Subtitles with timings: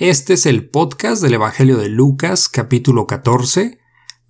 [0.00, 3.78] Este es el podcast del Evangelio de Lucas capítulo 14,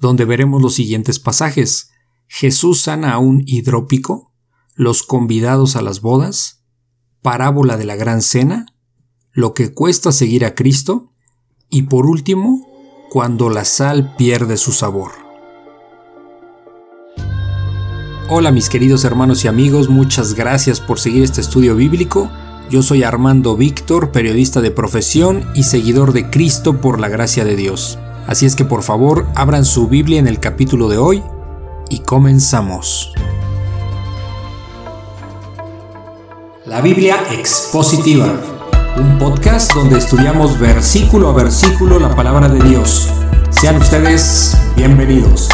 [0.01, 1.93] donde veremos los siguientes pasajes.
[2.27, 4.33] Jesús sana a un hidrópico,
[4.75, 6.65] los convidados a las bodas,
[7.23, 8.67] parábola de la gran cena,
[9.31, 11.13] lo que cuesta seguir a Cristo
[11.69, 12.67] y por último,
[13.09, 15.13] cuando la sal pierde su sabor.
[18.29, 22.29] Hola mis queridos hermanos y amigos, muchas gracias por seguir este estudio bíblico.
[22.71, 27.57] Yo soy Armando Víctor, periodista de profesión y seguidor de Cristo por la gracia de
[27.57, 27.99] Dios.
[28.29, 31.21] Así es que por favor abran su Biblia en el capítulo de hoy
[31.89, 33.13] y comenzamos.
[36.65, 38.41] La Biblia expositiva,
[38.97, 43.09] un podcast donde estudiamos versículo a versículo la palabra de Dios.
[43.51, 45.49] Sean ustedes bienvenidos.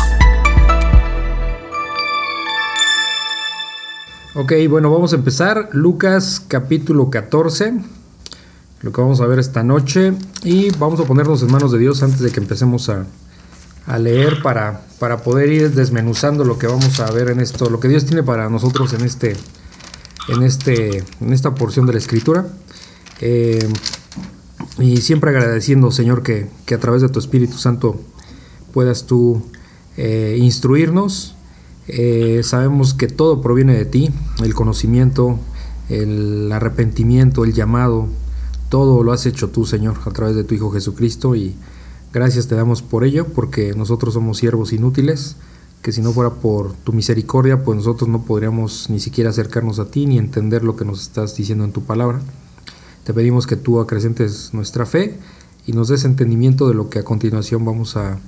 [4.38, 5.70] Ok, bueno, vamos a empezar.
[5.72, 7.72] Lucas capítulo 14,
[8.82, 10.12] lo que vamos a ver esta noche.
[10.42, 13.06] Y vamos a ponernos en manos de Dios antes de que empecemos a,
[13.96, 17.88] leer para, para poder ir desmenuzando lo que vamos a ver en esto, lo que
[17.88, 19.34] Dios tiene para nosotros en, este,
[20.28, 22.46] en, este, en esta porción de la escritura.
[23.23, 23.66] Eh,
[24.78, 27.98] y siempre agradeciendo, Señor, que, a través de tu Espíritu Santo
[28.74, 29.43] puedas tú
[29.96, 31.35] eh, instruirnos
[31.88, 34.10] eh, sabemos que todo proviene de ti,
[34.42, 35.38] el conocimiento,
[35.88, 38.09] el arrepentimiento, el llamado,
[38.68, 41.54] todo lo has hecho tú, Señor, a través de tu Hijo Jesucristo y
[42.12, 45.37] gracias te damos por ello, porque nosotros somos siervos inútiles,
[45.82, 49.88] que si no fuera por tu misericordia, pues nosotros no podríamos ni siquiera acercarnos a
[49.88, 52.21] ti ni entender lo que nos estás diciendo en tu palabra.
[53.04, 55.16] Te pedimos que tú acrecentes nuestra fe
[55.65, 58.18] y nos des entendimiento de lo que a continuación vamos a,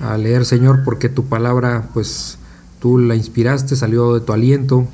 [0.00, 2.38] a leer, Señor, porque tu palabra, pues,
[2.80, 4.86] tú la inspiraste, salió de tu aliento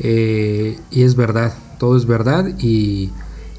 [0.00, 3.10] eh, y es verdad, todo es verdad y,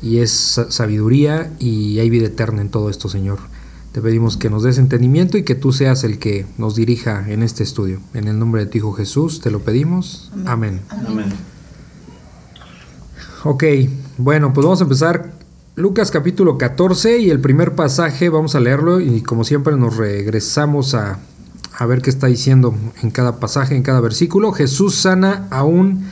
[0.01, 3.39] es sabiduría y hay vida eterna en todo esto, Señor.
[3.91, 7.43] Te pedimos que nos des entendimiento y que tú seas el que nos dirija en
[7.43, 7.99] este estudio.
[8.13, 10.31] En el nombre de tu Hijo Jesús te lo pedimos.
[10.45, 10.79] Amén.
[10.89, 11.33] Amén.
[13.43, 13.63] Ok,
[14.17, 15.33] bueno, pues vamos a empezar.
[15.75, 20.93] Lucas capítulo 14 y el primer pasaje vamos a leerlo y como siempre nos regresamos
[20.93, 21.19] a
[21.79, 24.51] a ver qué está diciendo en cada pasaje, en cada versículo.
[24.51, 26.03] Jesús sana a un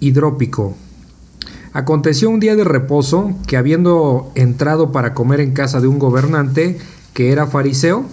[0.00, 0.74] hidrópico.
[1.72, 6.78] Aconteció un día de reposo que habiendo entrado para comer en casa de un gobernante
[7.14, 8.04] que era fariseo,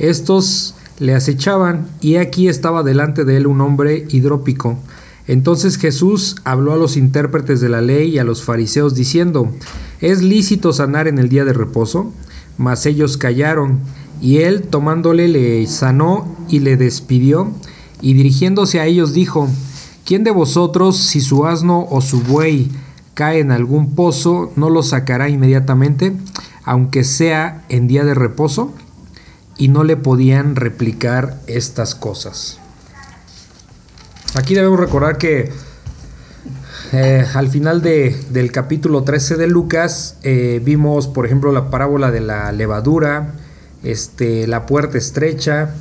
[0.00, 4.76] estos le acechaban y aquí estaba delante de él un hombre hidrópico.
[5.28, 9.48] Entonces Jesús habló a los intérpretes de la ley y a los fariseos diciendo,
[10.00, 12.12] ¿es lícito sanar en el día de reposo?
[12.58, 13.78] Mas ellos callaron.
[14.20, 17.52] Y él tomándole le sanó y le despidió,
[18.00, 19.48] y dirigiéndose a ellos dijo,
[20.04, 22.70] ¿quién de vosotros, si su asno o su buey
[23.14, 26.12] cae en algún pozo, no lo sacará inmediatamente,
[26.64, 28.72] aunque sea en día de reposo?
[29.58, 32.58] Y no le podían replicar estas cosas.
[34.34, 35.50] Aquí debemos recordar que
[36.92, 42.20] eh, al final del capítulo 13 de Lucas eh, vimos, por ejemplo, la parábola de
[42.20, 43.32] la levadura,
[43.86, 45.74] este, la puerta estrecha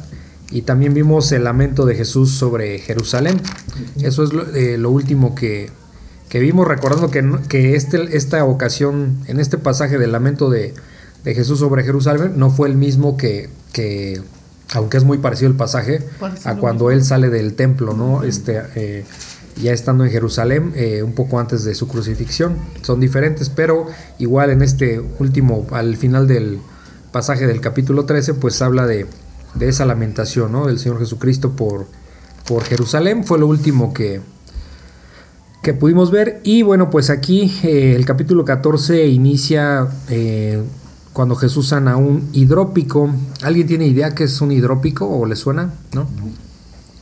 [0.52, 3.42] y también vimos el lamento de Jesús sobre Jerusalén.
[4.02, 5.72] Eso es lo, eh, último que,
[6.32, 10.74] vimos, recordando que, que este, esta ocasión, en este pasaje del lamento de,
[11.24, 14.22] Jesús sobre Jerusalén, no fue el mismo que, que
[14.74, 16.04] aunque es muy parecido el pasaje,
[16.44, 18.24] a cuando él sale del templo, ¿no?
[18.24, 19.06] Este, eh,
[19.60, 22.58] ya estando en Jerusalén, eh, un poco antes de su crucifixión.
[22.84, 23.88] Son diferentes, pero
[24.20, 26.60] igual en este último, al final del,
[27.16, 29.08] pasaje del capítulo 13, pues habla de,
[29.62, 30.68] esa lamentación ¿no?
[30.68, 31.88] del Señor Jesucristo por,
[32.46, 33.24] por Jerusalén.
[33.24, 34.20] Fue lo último que,
[35.64, 36.42] que pudimos ver.
[36.44, 40.62] Y bueno, pues aquí eh, el capítulo 14 inicia eh,
[41.14, 43.10] cuando Jesús sana un hidrópico.
[43.44, 45.74] ¿Alguien tiene idea qué es un hidrópico o le suena?
[45.94, 46.10] ¿No?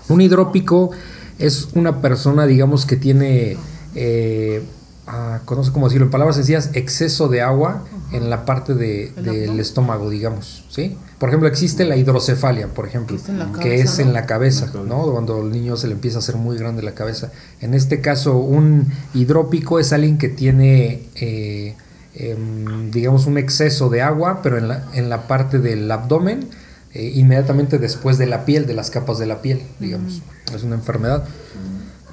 [0.10, 0.92] Un hidrópico
[1.40, 3.58] es una persona, digamos, que tiene...
[3.96, 4.62] Eh,
[5.08, 9.12] ah, no sé cómo decirlo, en palabras sencillas, exceso de agua en la parte de,
[9.12, 10.98] del estómago, digamos, ¿sí?
[11.20, 13.18] Por ejemplo, existe la hidrocefalia, por ejemplo,
[13.62, 15.12] que es en la cabeza, ¿no?
[15.12, 17.32] Cuando al niño se le empieza a hacer muy grande la cabeza.
[17.62, 21.76] En este caso, un hidrópico es alguien que tiene, eh,
[22.16, 26.50] em, digamos, un exceso de agua, pero en la, en la parte del abdomen,
[26.94, 30.22] eh, inmediatamente después de la piel, de las capas de la piel, digamos.
[30.54, 31.26] Es una enfermedad.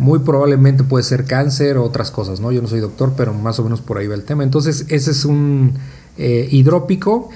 [0.00, 2.50] Muy probablemente puede ser cáncer o otras cosas, ¿no?
[2.50, 4.42] Yo no soy doctor, pero más o menos por ahí va el tema.
[4.42, 5.74] Entonces, ese es un
[6.16, 7.28] eh, hidrópico.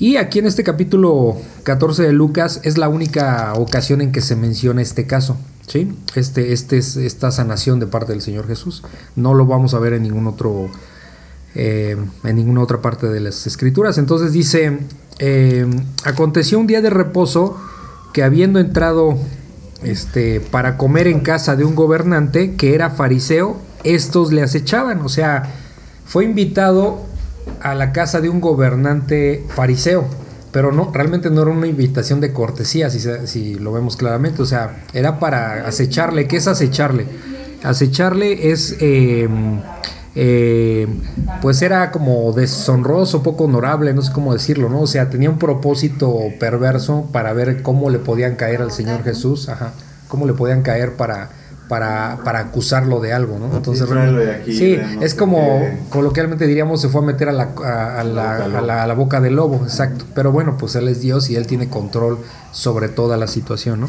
[0.00, 4.34] Y aquí en este capítulo 14 de Lucas es la única ocasión en que se
[4.34, 5.36] menciona este caso.
[5.68, 5.92] ¿sí?
[6.16, 8.82] Este, este es esta sanación de parte del Señor Jesús.
[9.14, 10.68] No lo vamos a ver en ningún otro
[11.54, 13.96] eh, en ninguna otra parte de las escrituras.
[13.96, 14.78] Entonces dice,
[15.18, 15.66] eh,
[16.04, 17.56] aconteció un día de reposo
[18.12, 19.16] que habiendo entrado
[19.82, 25.00] este, para comer en casa de un gobernante que era fariseo, estos le acechaban.
[25.02, 25.44] O sea,
[26.04, 27.06] fue invitado
[27.60, 30.06] a la casa de un gobernante fariseo.
[30.50, 34.42] Pero no, realmente no era una invitación de cortesía, si, si lo vemos claramente.
[34.42, 36.26] O sea, era para acecharle.
[36.26, 37.06] ¿Qué es acecharle?
[37.62, 39.28] Acecharle es eh,
[40.20, 40.88] eh,
[41.40, 44.80] pues era como deshonroso, poco honorable, no sé cómo decirlo, ¿no?
[44.80, 49.48] O sea, tenía un propósito perverso para ver cómo le podían caer al Señor Jesús,
[49.48, 49.74] ajá,
[50.08, 51.30] cómo le podían caer para,
[51.68, 53.56] para, para acusarlo de algo, ¿no?
[53.56, 53.88] Entonces,
[54.44, 58.94] sí, es como coloquialmente diríamos, se fue a meter a la, a, la, a la
[58.94, 60.04] boca del lobo, exacto.
[60.16, 62.18] Pero bueno, pues Él es Dios y Él tiene control
[62.50, 63.88] sobre toda la situación, ¿no?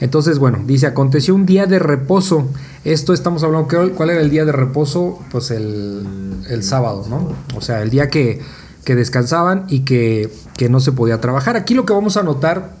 [0.00, 2.48] Entonces, bueno, dice, aconteció un día de reposo.
[2.84, 5.20] Esto estamos hablando, ¿cuál era el día de reposo?
[5.30, 7.32] Pues el, sábado, ¿no?
[7.56, 8.40] O sea, el día que,
[8.84, 11.56] descansaban y que, que, no se podía trabajar.
[11.56, 12.72] Aquí lo que vamos a notar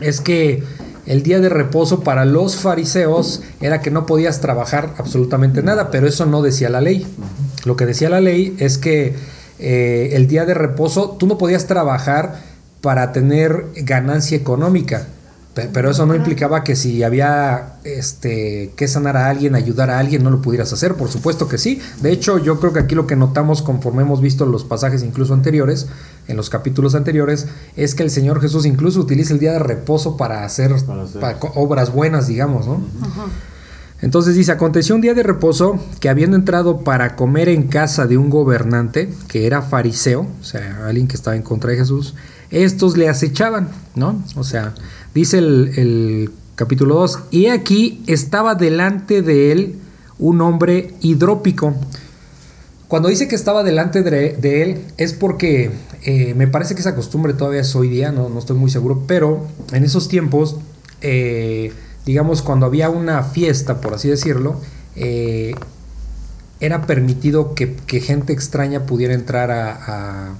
[0.00, 0.62] es que
[1.06, 6.06] el día de reposo para los fariseos era que no podías trabajar absolutamente nada, pero
[6.06, 7.06] eso no decía la ley.
[7.64, 9.14] Lo que decía la ley es que
[9.58, 12.42] eh, el día de reposo tú no podías trabajar
[12.80, 15.06] para tener ganancia económica
[15.72, 20.22] pero eso no implicaba que si había este, que sanar a alguien, ayudar a alguien,
[20.22, 20.94] no lo pudieras hacer.
[20.94, 21.80] Por supuesto que sí.
[22.00, 25.34] De hecho, yo creo que aquí lo que notamos conforme hemos visto los pasajes incluso
[25.34, 25.88] anteriores,
[26.28, 30.16] en los capítulos anteriores, es que el Señor Jesús incluso utiliza el día de reposo
[30.16, 30.72] para hacer,
[31.54, 32.80] obras buenas, digamos, ¿no?
[34.02, 38.16] Entonces dice, aconteció un día de reposo que habiendo entrado para comer en casa de
[38.16, 42.14] un gobernante, que era fariseo, o sea, alguien que estaba en contra de Jesús,
[42.50, 44.22] estos le acechaban, ¿no?
[44.36, 44.74] O sea,
[45.14, 49.76] Dice el, capítulo 2, y aquí estaba delante de él
[50.18, 51.74] un hombre hidrópico.
[52.86, 55.70] Cuando dice que estaba delante de, él es porque
[56.04, 59.04] eh, me parece que esa costumbre todavía es hoy día, no, no estoy muy seguro,
[59.06, 60.56] pero en esos tiempos,
[61.00, 61.72] eh,
[62.04, 64.60] digamos, cuando había una fiesta, por así decirlo,
[64.96, 65.54] eh,
[66.60, 70.34] era permitido que, gente extraña pudiera entrar a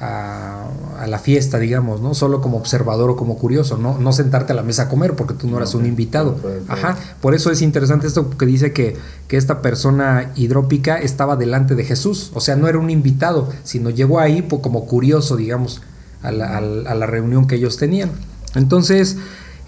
[0.00, 0.66] a,
[1.06, 2.14] la fiesta, digamos, ¿no?
[2.14, 3.98] Solo como observador o como curioso, ¿no?
[3.98, 6.36] No sentarte a la mesa a comer porque tú no eras un invitado.
[6.68, 8.96] Ajá, por eso es interesante esto que dice que,
[9.28, 13.90] que esta persona hidrópica estaba delante de Jesús, o sea, no era un invitado, sino
[13.90, 15.82] llegó ahí como curioso, digamos,
[16.22, 18.10] a la, reunión que ellos tenían.
[18.54, 19.16] Entonces,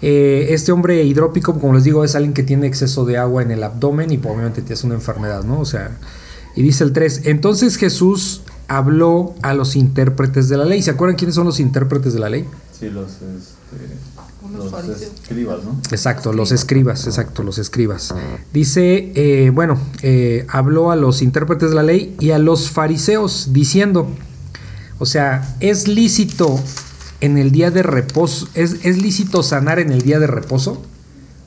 [0.01, 3.51] eh, este hombre hidrópico, como les digo, es alguien que tiene exceso de agua en
[3.51, 5.59] el abdomen y obviamente tiene una enfermedad, ¿no?
[5.59, 5.91] O sea,
[6.55, 10.81] y dice el 3, entonces Jesús habló a los intérpretes de la ley.
[10.81, 12.45] ¿Se acuerdan quiénes son los intérpretes de la ley?
[12.77, 15.79] Sí, los, este, escribas, ¿no?
[15.91, 18.13] Exacto, los escribas, exacto, los escribas.
[18.53, 23.49] Dice, eh, bueno, eh, habló a los intérpretes de la ley y a los fariseos
[23.51, 24.07] diciendo,
[24.99, 26.59] o sea, es lícito
[27.21, 30.81] en el día de reposo, es, es lícito sanar en el día de reposo.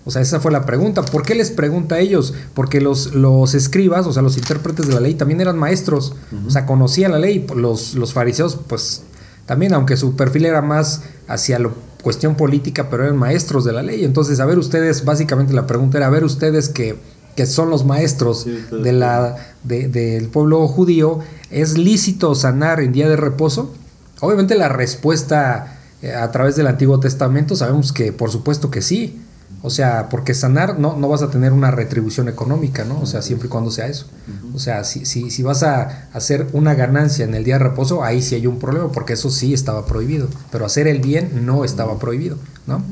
[0.04, 1.02] O sea, esa fue la pregunta.
[1.02, 2.34] ¿Por qué les pregunta a ellos?
[2.54, 6.14] Porque los, los escribas, o sea, los intérpretes de la ley, también eran maestros.
[6.46, 7.46] O sea, conocían la ley.
[7.54, 9.02] Los, los fariseos, pues
[9.46, 11.70] también, aunque su perfil era más hacia la
[12.02, 14.04] cuestión política, pero eran maestros de la ley.
[14.04, 16.96] Entonces, a ver ustedes, básicamente la pregunta era, a ver ustedes que,
[17.36, 21.18] que son los maestros de la, del pueblo judío,
[21.50, 23.74] ¿es lícito sanar en día de reposo?
[24.20, 29.20] Obviamente la respuesta eh, a través del Antiguo Testamento sabemos que por supuesto que sí.
[29.62, 32.98] O sea, porque sanar no, no vas a tener una retribución económica, ¿no?
[33.00, 34.06] O sea, siempre y cuando sea eso.
[34.54, 38.02] O sea, si, si, si vas a hacer una ganancia en el día de reposo,
[38.02, 40.28] ahí sí hay un problema, porque eso sí estaba prohibido.
[40.50, 42.82] Pero hacer el bien no estaba prohibido, ¿no?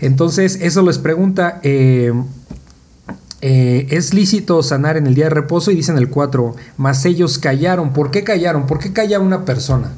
[0.00, 2.12] Entonces, eso les pregunta, eh,
[3.40, 5.70] eh, ¿es lícito sanar en el día de reposo?
[5.70, 7.92] Y dicen el 4, más ellos callaron.
[7.92, 8.66] ¿Por qué callaron?
[8.66, 9.92] ¿Por qué calla una persona?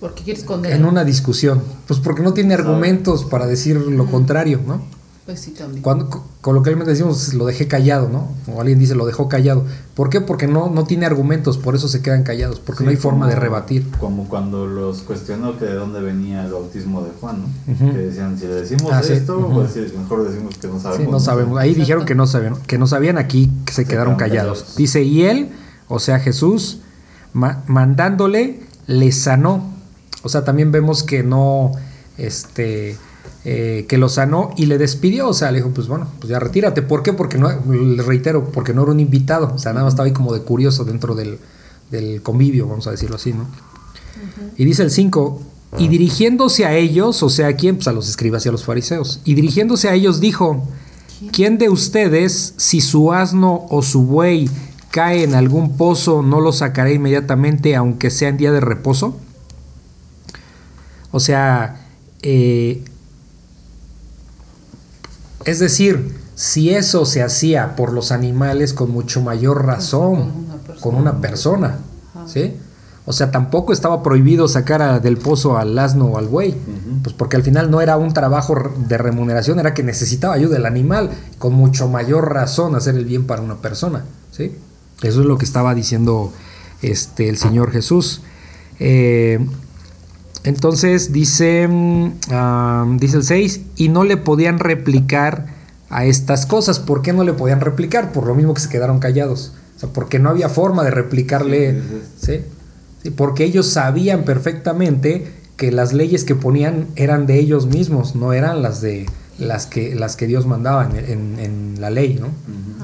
[0.00, 0.72] ¿Por qué quiere esconder?
[0.72, 1.62] En una discusión.
[1.86, 4.82] Pues porque no tiene argumentos para decir lo contrario, ¿no?
[5.26, 5.82] Pues sí, también.
[5.82, 8.28] Cuando coloquialmente decimos lo dejé callado, ¿no?
[8.46, 9.64] O alguien dice lo dejó callado.
[9.94, 10.20] ¿Por qué?
[10.20, 13.34] Porque no, no tiene argumentos, por eso se quedan callados, porque no hay forma de
[13.34, 13.90] rebatir.
[13.98, 17.92] Como cuando los cuestionó que de dónde venía el bautismo de Juan, ¿no?
[17.92, 21.04] Que decían, si le decimos ah, esto, pues mejor decimos que no sabemos.
[21.04, 21.58] Sí, no sabemos.
[21.58, 24.76] Ahí dijeron que no sabían, que no sabían aquí, que se, quedaron callados.
[24.76, 25.48] Dice, y él,
[25.88, 26.82] o sea Jesús,
[27.32, 29.75] mandándole, le sanó
[30.22, 31.72] o sea, también vemos que no,
[32.18, 32.96] este,
[33.44, 35.28] eh, que lo sanó y le despidió.
[35.28, 36.82] O sea, le dijo, pues bueno, pues ya retírate.
[36.82, 37.12] ¿Por qué?
[37.12, 39.52] Porque no, le reitero, porque no era un invitado.
[39.54, 41.38] O sea, nada más estaba ahí como de curioso dentro del,
[42.22, 43.46] convivio, vamos a decirlo así, ¿no?
[44.56, 45.40] Y dice el 5,
[45.78, 47.76] y dirigiéndose a ellos, o sea, ¿a quién?
[47.76, 49.20] Pues a los escribas y a los fariseos.
[49.24, 50.66] Y dirigiéndose a ellos dijo,
[51.32, 54.50] ¿quién de ustedes, si su asno o su buey
[54.90, 59.20] cae en algún pozo, no lo sacaré inmediatamente, aunque sea en día de reposo.
[61.16, 61.76] O sea,
[62.20, 62.84] eh,
[65.46, 70.30] es decir, si eso se hacía por los animales con mucho mayor razón,
[70.82, 71.78] con una persona,
[72.26, 72.54] ¿sí?
[73.06, 76.54] O sea, tampoco estaba prohibido sacar del pozo al asno o al buey,
[77.02, 78.54] pues porque al final no era un trabajo
[78.86, 83.26] de remuneración, era que necesitaba ayuda del animal, con mucho mayor razón hacer el bien
[83.26, 84.54] para una persona, ¿sí?
[85.00, 86.30] Eso es lo que estaba diciendo
[86.82, 88.20] este, el Señor Jesús.
[88.80, 89.38] Eh,
[90.46, 95.46] entonces dice, mm, dice el 6, y no le podían replicar
[95.90, 96.78] a estas cosas.
[96.78, 98.12] ¿Por qué no le podían replicar?
[98.12, 99.52] Por lo mismo que se quedaron callados.
[99.76, 101.82] O sea, porque no había forma de replicarle.
[102.20, 102.42] ¿sí?
[103.02, 103.10] ¿sí?
[103.10, 108.62] Porque ellos sabían perfectamente que las leyes que ponían eran de ellos mismos, no eran
[108.62, 109.06] las de
[109.38, 112.28] las que, las que Dios mandaba en, la ley, ¿no?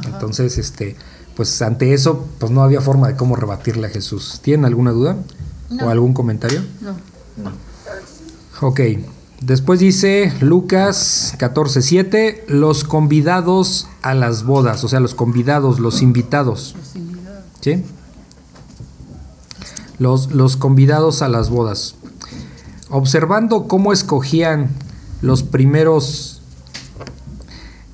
[0.07, 0.97] Entonces, este,
[1.37, 4.41] pues ante eso, pues no había forma de cómo rebatirle a Jesús.
[4.43, 5.17] ¿Tienen alguna duda?
[5.81, 6.61] ¿O algún comentario?
[6.81, 7.12] No.
[7.37, 7.53] No.
[8.61, 8.81] Ok.
[9.43, 16.77] Después dice Lucas 14:7, los convidados a las bodas, o sea, los convidados, los invitados.
[17.61, 17.83] ¿Sí?
[19.99, 21.97] Los, los convidados a las bodas.
[22.89, 24.71] Observando cómo escogían
[25.23, 26.43] los primeros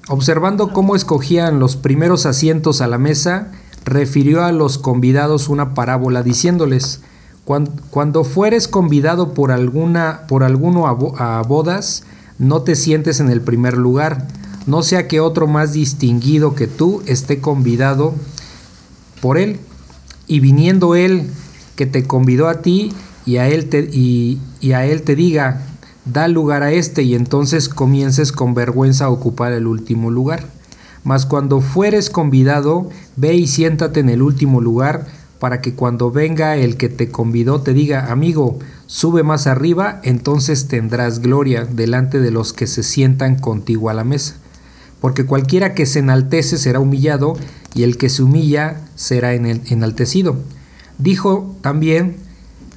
[0.08, 3.52] observando cómo escogían los primeros asientos a la mesa,
[3.84, 7.00] refirió a los convidados una parábola diciéndoles:
[7.48, 12.02] cuando, fueres convidado por, alguna, por alguno a, bodas,
[12.38, 14.28] no te sientes en el primer lugar,
[14.66, 18.14] no sea que otro más distinguido que tú esté convidado
[19.22, 19.60] por él,
[20.26, 21.30] y viniendo él
[21.74, 22.92] que te convidó a ti
[23.24, 25.62] y a él te, y, y a él te diga,
[26.04, 30.44] da lugar a este, y entonces comiences con vergüenza a ocupar el último lugar.
[31.02, 35.06] Mas cuando fueres convidado, ve y siéntate en el último lugar,
[35.38, 40.68] para que cuando venga el que te convidó te diga, amigo, sube más arriba, entonces
[40.68, 44.36] tendrás gloria delante de los que se sientan contigo a la mesa.
[45.00, 47.36] Porque cualquiera que se enaltece será humillado,
[47.74, 50.36] y el que se humilla será enaltecido.
[50.98, 52.16] Dijo también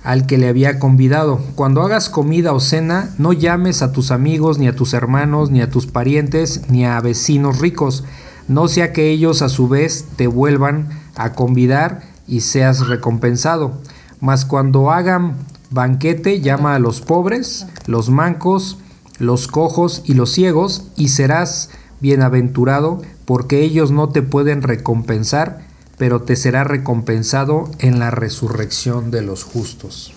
[0.04, 4.60] al que le había convidado, cuando hagas comida o cena, no llames a tus amigos,
[4.60, 8.04] ni a tus hermanos, ni a tus parientes, ni a vecinos ricos,
[8.48, 13.74] no sea que ellos a su vez te vuelvan a convidar, y seas recompensado.
[14.22, 15.36] Mas cuando hagan
[15.70, 18.78] banquete, llama a los pobres, los mancos,
[19.20, 21.70] los cojos y los ciegos, y serás
[22.00, 29.22] bienaventurado, porque ellos no te pueden recompensar, pero te será recompensado en la resurrección de
[29.22, 30.14] los justos.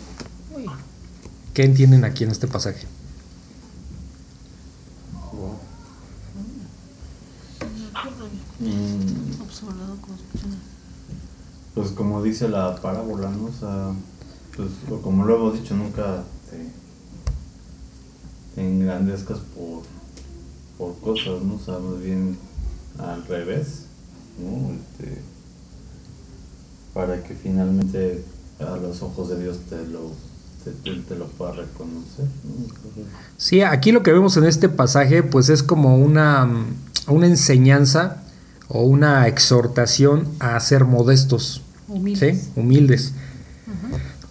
[1.52, 2.87] ¿Qué entienden aquí en este pasaje?
[11.75, 13.47] Pues como dice la parábola, ¿no?
[13.47, 13.93] O sea,
[14.57, 14.69] pues
[15.02, 16.23] como lo hemos dicho, nunca
[18.54, 19.83] te, engrandezcas por,
[20.78, 21.57] por cosas, ¿no?
[21.57, 22.38] O sea, más bien
[22.99, 23.87] al revés,
[24.38, 24.73] ¿no?
[24.73, 25.21] Este,
[26.95, 28.25] para que finalmente
[28.61, 30.12] a los ojos de Dios te lo,
[30.85, 32.26] te, lo pueda reconocer.
[33.37, 36.49] Sí, aquí lo que vemos en este pasaje pues es como una,
[37.09, 38.23] una enseñanza
[38.69, 41.63] o una exhortación a ser modestos.
[41.88, 42.41] Humildes.
[42.43, 42.50] ¿sí?
[42.57, 43.12] Humildes.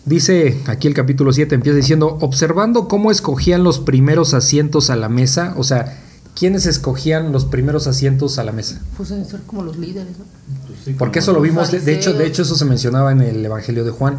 [0.05, 5.07] Dice aquí el capítulo 7, empieza diciendo, observando cómo escogían los primeros asientos a la
[5.07, 5.97] mesa, o sea,
[6.35, 8.81] ¿quiénes escogían los primeros asientos a la mesa?
[8.97, 10.25] Pues deben ser como los líderes, ¿no?
[10.67, 13.85] Pues Porque eso lo vimos, de, hecho, de hecho eso se mencionaba en el Evangelio
[13.85, 14.17] de Juan,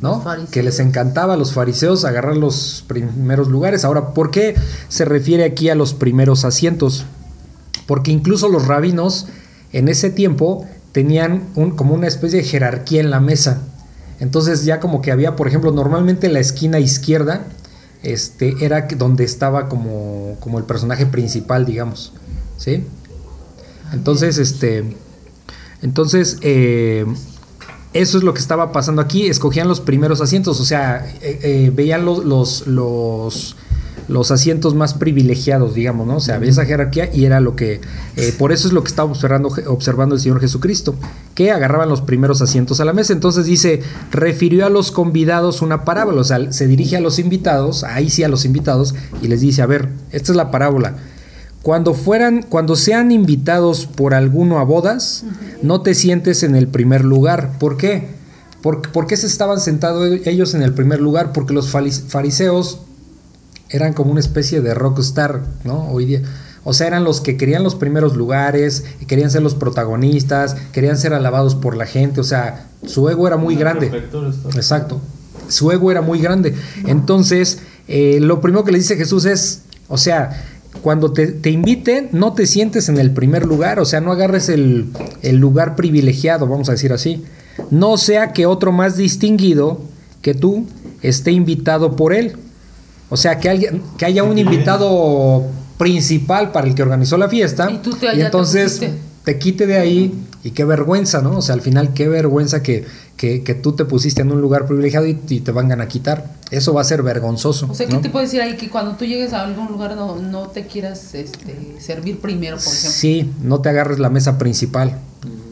[0.00, 0.24] ¿no?
[0.50, 3.84] Que les encantaba a los fariseos agarrar los primeros lugares.
[3.84, 4.54] Ahora, ¿por qué
[4.88, 7.04] se refiere aquí a los primeros asientos?
[7.86, 9.26] Porque incluso los rabinos
[9.72, 10.66] en ese tiempo
[10.96, 13.60] tenían un, como una especie de jerarquía en la mesa.
[14.18, 17.48] Entonces ya como que había, por ejemplo, normalmente en la esquina izquierda
[18.02, 22.14] este, era donde estaba como, como el personaje principal, digamos.
[22.56, 22.86] ¿Sí?
[23.92, 24.96] Entonces, este.
[25.82, 27.04] Entonces, eh,
[27.92, 29.26] eso es lo que estaba pasando aquí.
[29.26, 30.58] Escogían los primeros asientos.
[30.62, 33.54] O sea, eh, eh, veían los, los, los
[34.08, 36.16] los asientos más privilegiados, digamos, ¿no?
[36.16, 37.80] O sea, había esa jerarquía y era lo que,
[38.16, 40.94] eh, por eso es lo que estaba observando, observando el Señor Jesucristo,
[41.34, 43.12] que agarraban los primeros asientos a la mesa.
[43.12, 47.84] Entonces dice, refirió a los convidados una parábola, o sea, se dirige a los invitados,
[47.84, 50.96] ahí sí a los invitados, y les dice, a ver, esta es la parábola.
[51.62, 55.24] Cuando fueran, cuando sean invitados por alguno a bodas,
[55.62, 57.58] no te sientes en el primer lugar.
[57.58, 58.14] ¿Por qué?
[58.62, 61.32] ¿Por, ¿Por, qué se estaban sentados ellos en el primer lugar?
[61.32, 62.85] Porque los fariseos
[63.70, 65.88] eran como una especie de rockstar, ¿no?
[65.90, 66.22] Hoy día.
[66.64, 71.14] O sea, eran los que querían los primeros lugares, querían ser los protagonistas, querían ser
[71.14, 72.20] alabados por la gente.
[72.20, 73.86] O sea, su ego era muy grande.
[74.54, 75.00] Exacto.
[75.48, 76.56] Su ego era muy grande.
[76.86, 80.44] Entonces, eh, lo primero que le dice Jesús es, o sea,
[80.82, 84.48] cuando te, te inviten, no te sientes en el primer lugar, o sea, no agarres
[84.48, 84.88] el,
[85.22, 87.24] el lugar privilegiado, vamos a decir así.
[87.70, 89.80] No sea que otro más distinguido
[90.20, 90.66] que tú
[91.02, 92.36] esté invitado por él.
[93.08, 95.44] O sea, que, alguien, que haya un invitado
[95.78, 97.70] principal para el que organizó la fiesta.
[97.70, 98.80] Y tú te- y ya te entonces
[99.24, 101.38] te quite de ahí y qué vergüenza, ¿no?
[101.38, 102.84] O sea, al final qué vergüenza que,
[103.16, 106.34] que, que tú te pusiste en un lugar privilegiado y, y te vengan a quitar.
[106.50, 107.66] Eso va a ser vergonzoso.
[107.70, 108.00] O sea, ¿qué ¿no?
[108.00, 108.56] te puedo decir ahí?
[108.56, 112.66] Que cuando tú llegues a algún lugar no, no te quieras este, servir primero, por
[112.66, 112.90] ejemplo.
[112.90, 114.98] Sí, no te agarres la mesa principal.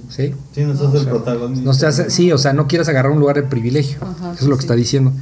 [0.08, 0.32] ¿Sí?
[0.54, 1.64] Sí, no sos el protagonista.
[1.64, 3.99] No se hace, sí, o sea, no quieras agarrar un lugar de privilegio.
[4.02, 4.66] Ajá, Eso es lo que sí.
[4.66, 5.12] está diciendo.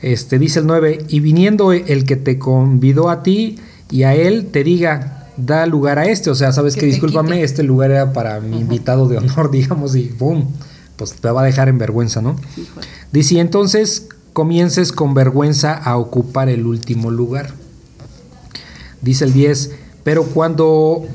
[0.00, 3.58] Este, dice el 9, y viniendo el que te convidó a ti
[3.90, 6.30] y a él, te diga, da lugar a este.
[6.30, 7.44] O sea, sabes Que que, discúlpame, quite.
[7.44, 10.48] este lugar era para mi invitado de honor, digamos, y boom,
[10.96, 12.36] pues te va a dejar en vergüenza, ¿no?
[12.56, 12.86] Híjole.
[13.12, 17.50] Dice, y entonces comiences con vergüenza a ocupar el último lugar.
[19.00, 19.72] Dice el 10,
[20.04, 21.06] pero cuando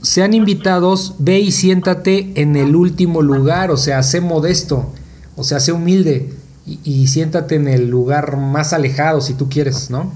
[0.00, 4.92] sean invitados, ve y siéntate en el último lugar, o sea, sé modesto,
[5.36, 6.32] o sea, sé humilde
[6.66, 10.12] y, y siéntate en el lugar más alejado si tú quieres, ¿no?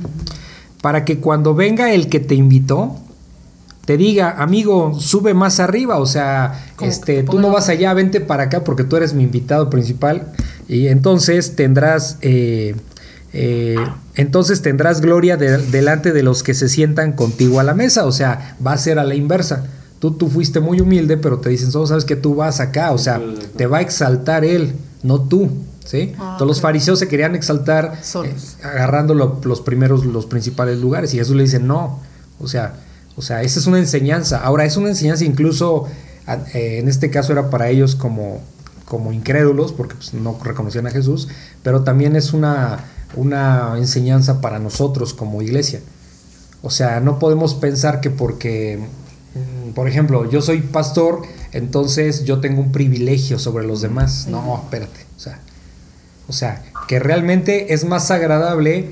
[0.82, 2.96] Para que cuando venga el que te invitó,
[3.84, 8.20] te diga, amigo, sube más arriba, o sea, este, te tú no vas allá, vente
[8.20, 10.32] para acá porque tú eres mi invitado principal
[10.68, 12.74] y entonces tendrás, eh,
[13.32, 13.76] eh,
[14.16, 18.12] entonces tendrás gloria de- delante de los que se sientan contigo a la mesa, o
[18.12, 19.66] sea, va a ser a la inversa.
[20.00, 22.98] Tú, tú fuiste muy humilde, pero te dicen, solo sabes que tú vas acá, o
[22.98, 23.20] sea,
[23.56, 25.48] te va a exaltar él, no tú,
[25.86, 26.12] ¿sí?
[26.18, 31.14] Ah, Entonces los fariseos se querían exaltar eh, agarrando lo- los primeros, los principales lugares.
[31.14, 32.00] Y Jesús le dice, no.
[32.38, 32.74] O sea,
[33.16, 34.42] o sea, esa es una enseñanza.
[34.42, 35.86] Ahora, es una enseñanza incluso,
[36.52, 38.40] eh, en este caso era para ellos como,
[38.84, 41.28] como incrédulos, porque pues, no reconocían a Jesús,
[41.62, 42.80] pero también es una,
[43.14, 45.80] una enseñanza para nosotros como iglesia.
[46.62, 48.78] O sea, no podemos pensar que porque,
[49.34, 51.22] mm, por ejemplo, yo soy pastor,
[51.52, 54.26] entonces yo tengo un privilegio sobre los demás.
[54.28, 55.06] No, espérate.
[55.16, 55.40] O sea,
[56.28, 58.90] o sea, que realmente es más agradable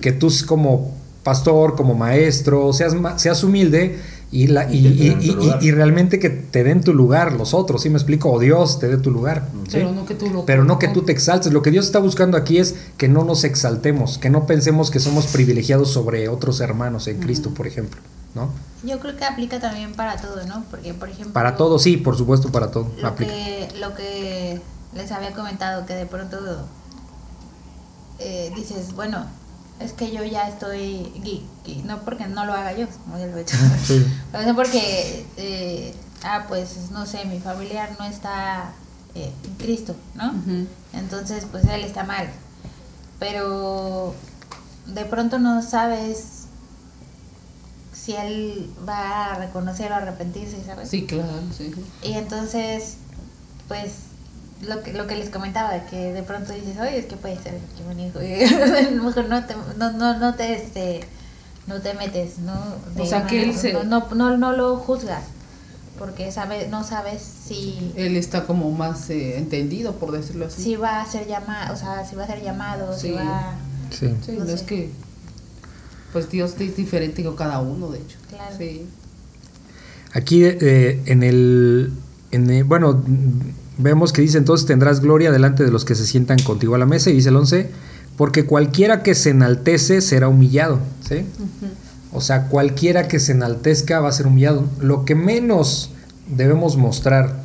[0.00, 3.98] que tú como pastor, como maestro, seas, ma- seas humilde
[4.32, 4.86] y, la, y,
[5.20, 8.30] Y y- realmente que te den tu lugar los otros, ¿sí me explico?
[8.30, 9.48] O Dios te dé tu lugar.
[9.64, 9.70] ¿sí?
[9.72, 11.52] Pero no que tú lo Pero no que tú te exaltes.
[11.52, 15.00] Lo que Dios está buscando aquí es que no nos exaltemos, que no pensemos que
[15.00, 18.00] somos privilegiados sobre otros hermanos en Cristo, por ejemplo.
[18.34, 18.50] ¿no?
[18.84, 20.64] Yo creo que aplica también para todo, ¿no?
[20.70, 21.32] Porque, por ejemplo...
[21.32, 22.86] Para todo, sí, por supuesto, para todo.
[23.02, 23.32] Lo aplica.
[23.32, 24.60] que, lo que
[24.94, 26.68] les había comentado, que de pronto
[28.18, 29.26] eh, dices, bueno,
[29.78, 33.26] es que yo ya estoy geek, y no porque no lo haga yo, como ya
[33.26, 34.06] lo he hecho, Sí.
[34.32, 38.72] Lo sé porque, eh, ah, pues, no sé, mi familiar no está
[39.14, 40.34] eh, en Cristo, ¿no?
[40.92, 42.28] Entonces, pues él está mal.
[43.18, 44.14] Pero
[44.86, 46.46] de pronto no sabes
[47.92, 50.88] si él va a reconocer o arrepentirse, ¿sabes?
[50.88, 51.72] Sí, claro, sí.
[52.02, 52.96] Y entonces,
[53.68, 53.92] pues,
[54.66, 57.36] lo que, lo que les comentaba, de que de pronto dices, oye, es que puede
[57.42, 58.22] ser que un hijo.
[58.22, 61.00] Y a lo mejor no te, no, no, no te, este,
[61.66, 62.54] no te metes, ¿no?
[62.94, 65.24] De O sea, que él se- no, no, no, no lo juzgas,
[65.98, 70.62] porque sabe, no sabes si, Él está como más eh, entendido, por decirlo así.
[70.62, 73.12] si va a ser llamado, o sea, si va a ser llamado, si Sí.
[73.12, 73.54] va...
[73.90, 74.14] Sí.
[74.24, 74.90] Sí, No no es que.
[76.12, 78.18] Pues Dios es diferente con cada uno, de hecho.
[78.28, 78.54] Claro.
[78.56, 78.86] Sí.
[80.12, 81.92] Aquí eh, en el,
[82.32, 83.02] en bueno,
[83.80, 86.86] vemos que dice entonces tendrás gloria delante de los que se sientan contigo a la
[86.86, 87.70] mesa y dice el 11,
[88.16, 91.24] porque cualquiera que se enaltece será humillado, ¿sí?
[92.12, 94.64] O sea, cualquiera que se enaltezca va a ser humillado.
[94.80, 95.90] Lo que menos
[96.28, 97.42] debemos mostrar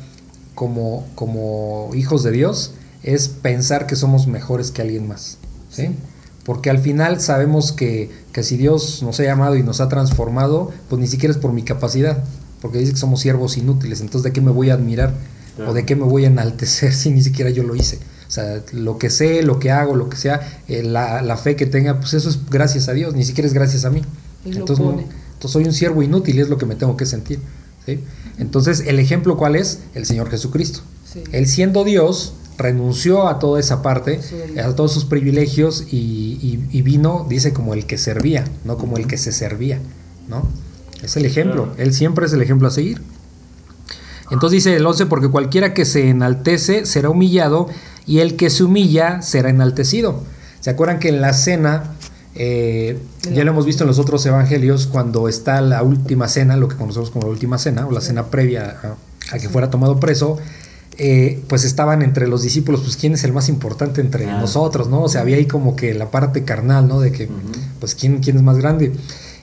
[0.54, 2.72] como, como hijos de Dios
[3.02, 5.38] es pensar que somos mejores que alguien más.
[5.70, 5.90] ¿sí?
[6.44, 10.72] Porque al final sabemos que, que si Dios nos ha llamado y nos ha transformado,
[10.88, 12.24] pues ni siquiera es por mi capacidad.
[12.60, 14.00] Porque dice que somos siervos inútiles.
[14.00, 15.14] Entonces, ¿de qué me voy a admirar?
[15.56, 15.70] Claro.
[15.70, 17.98] ¿O de qué me voy a enaltecer si ni siquiera yo lo hice?
[18.28, 21.54] O sea, lo que sé, lo que hago, lo que sea, eh, la, la fe
[21.56, 24.02] que tenga, pues eso es gracias a Dios, ni siquiera es gracias a mí.
[24.44, 27.38] Entonces, no- entonces soy un siervo inútil y es lo que me tengo que sentir.
[27.86, 28.00] ¿sí?
[28.38, 29.80] Entonces, el ejemplo cuál es?
[29.94, 30.80] El Señor Jesucristo.
[31.10, 31.22] Sí.
[31.32, 34.58] Él siendo Dios, renunció a toda esa parte, Sí.
[34.58, 35.96] a todos sus privilegios y,
[36.42, 39.78] y- y vino, dice, como el que servía, no como el que se servía.
[40.28, 40.48] ¿no?
[41.02, 41.64] Es el ejemplo.
[41.66, 41.78] Claro.
[41.80, 43.00] Él siempre es el ejemplo a seguir.
[44.30, 47.68] Entonces dice el 11, porque cualquiera que se enaltece será humillado
[48.06, 50.22] y el que se humilla será enaltecido.
[50.60, 51.92] ¿Se acuerdan que en la cena
[52.34, 52.98] eh,
[53.32, 56.76] ya lo hemos visto en los otros evangelios cuando está la última cena, lo que
[56.76, 60.38] conocemos como la última cena, o la cena previa a, a que fuera tomado preso,
[60.98, 64.38] eh, pues estaban entre los discípulos, pues quién es el más importante entre Ah.
[64.40, 65.02] nosotros, ¿no?
[65.02, 67.00] O sea, había ahí como que la parte carnal, ¿no?
[67.00, 67.28] De que,
[67.80, 68.92] pues quién, quién es más grande.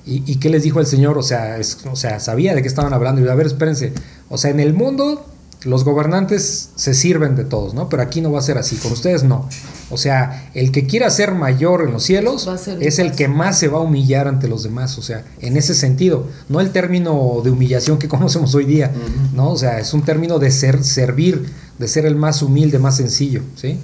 [0.06, 1.18] ¿Y, y qué les dijo el Señor?
[1.18, 3.22] O sea, es- o sea, sabía de qué estaban hablando.
[3.24, 3.94] Y a ver, espérense.
[4.30, 5.26] O sea, en el mundo
[5.66, 7.88] los gobernantes se sirven de todos, ¿no?
[7.88, 9.48] Pero aquí no va a ser así, con ustedes no.
[9.90, 12.44] O sea, el que quiera ser mayor en los cielos
[12.86, 14.98] es el que más se va a humillar ante los demás.
[14.98, 18.92] O sea, en ese sentido, no el término de humillación que conocemos hoy día.
[19.34, 19.52] ¿no?
[19.52, 21.46] O sea, es un término de ser, servir,
[21.80, 23.80] de ser el más humilde, más sencillo, ¿sí?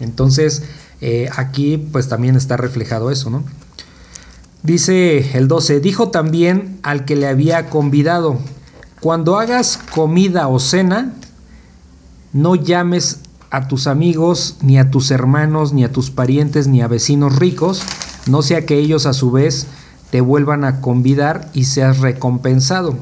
[0.00, 0.62] Entonces,
[1.00, 3.44] eh, aquí pues también está reflejado eso, ¿no?
[4.62, 8.38] Dice el 12, dijo también al que le había convidado,
[9.00, 11.14] cuando hagas comida o cena,
[12.32, 13.20] no llames
[13.50, 17.82] a tus amigos, ni a tus hermanos, ni a tus parientes, ni a vecinos ricos,
[18.26, 19.66] no sea que ellos a su vez
[20.10, 22.96] te vuelvan a convidar y seas recompensado.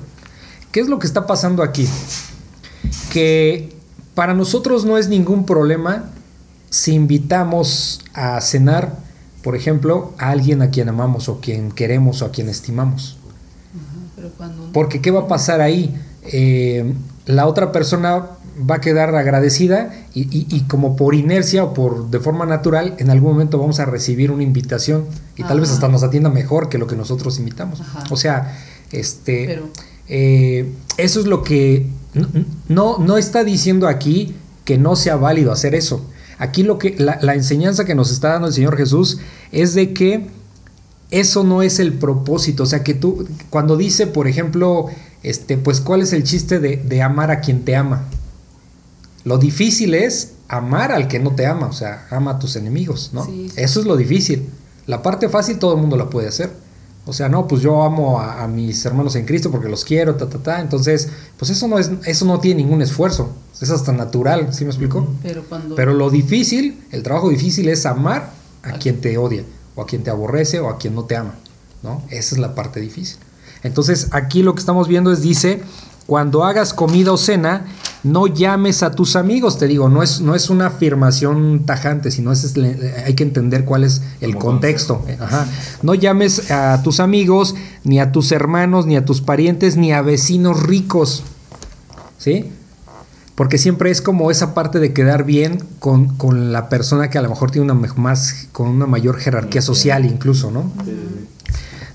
[0.73, 1.87] ¿Qué es lo que está pasando aquí?
[3.13, 3.77] Que
[4.15, 6.05] para nosotros no es ningún problema
[6.71, 8.97] si invitamos a cenar,
[9.43, 13.17] por ejemplo, a alguien a quien amamos o quien queremos o a quien estimamos.
[14.17, 15.95] Pero cuando Porque ¿qué va a pasar ahí?
[16.25, 16.93] Eh,
[17.27, 18.27] la otra persona
[18.71, 22.95] va a quedar agradecida y, y- y como por inercia o por de forma natural,
[22.99, 26.69] en algún momento vamos a recibir una invitación y tal vez hasta nos atienda mejor
[26.69, 27.81] que lo que nosotros invitamos.
[27.81, 28.05] Ajá.
[28.11, 28.59] O sea,
[28.93, 29.69] este, Pero-
[30.09, 31.87] eh, eso es lo que
[32.69, 36.05] no, no está diciendo aquí que no sea válido hacer eso.
[36.41, 39.19] Aquí lo que la, la enseñanza que nos está dando el Señor Jesús
[39.53, 40.27] es de que
[41.11, 42.63] eso no es el propósito.
[42.63, 44.87] O sea, que tú, cuando dice, por ejemplo,
[45.23, 48.07] este, pues, ¿cuál es el chiste de, de amar a quien te ama?
[49.25, 53.11] Lo difícil es amar al que no te ama, o sea, ama a tus enemigos,
[53.13, 53.27] ¿no?
[53.27, 53.53] Sí.
[53.57, 54.49] Eso es lo difícil.
[54.87, 56.51] La parte fácil todo el mundo la puede hacer.
[57.07, 60.17] O sea, no, pues yo amo a, a mis hermanos en Cristo porque los quiero,
[60.17, 60.61] ta, ta, ta.
[60.61, 61.09] Entonces,
[61.39, 63.33] pues eso no es, eso no tiene ningún esfuerzo.
[63.61, 65.07] Es hasta natural, ¿sí me explico?
[65.23, 68.33] Pero cuando Pero lo difícil, el trabajo difícil es amar
[68.63, 71.35] a quien te odia, o a quien te aborrece, o a quien no te ama,
[71.83, 72.03] ¿no?
[72.09, 73.19] Esa es la parte difícil.
[73.63, 75.63] Entonces, aquí lo que estamos viendo es, dice,
[76.07, 77.67] cuando hagas comida o cena,
[78.03, 82.33] no llames a tus amigos, te digo, no es, no es una afirmación tajante, sino
[82.33, 82.55] es,
[83.05, 85.05] hay que entender cuál es el Como contexto.
[85.21, 85.47] Ajá.
[85.83, 90.03] No llames a tus amigos, ni a tus hermanos, ni a tus parientes, ni a
[90.03, 91.23] vecinos ricos.
[92.19, 92.51] ¿Sí?
[93.35, 97.23] Porque siempre es como esa parte de quedar bien con, con la persona que a
[97.23, 100.71] lo mejor tiene una más, con una mayor jerarquía social incluso, ¿no?
[100.85, 100.93] Sí,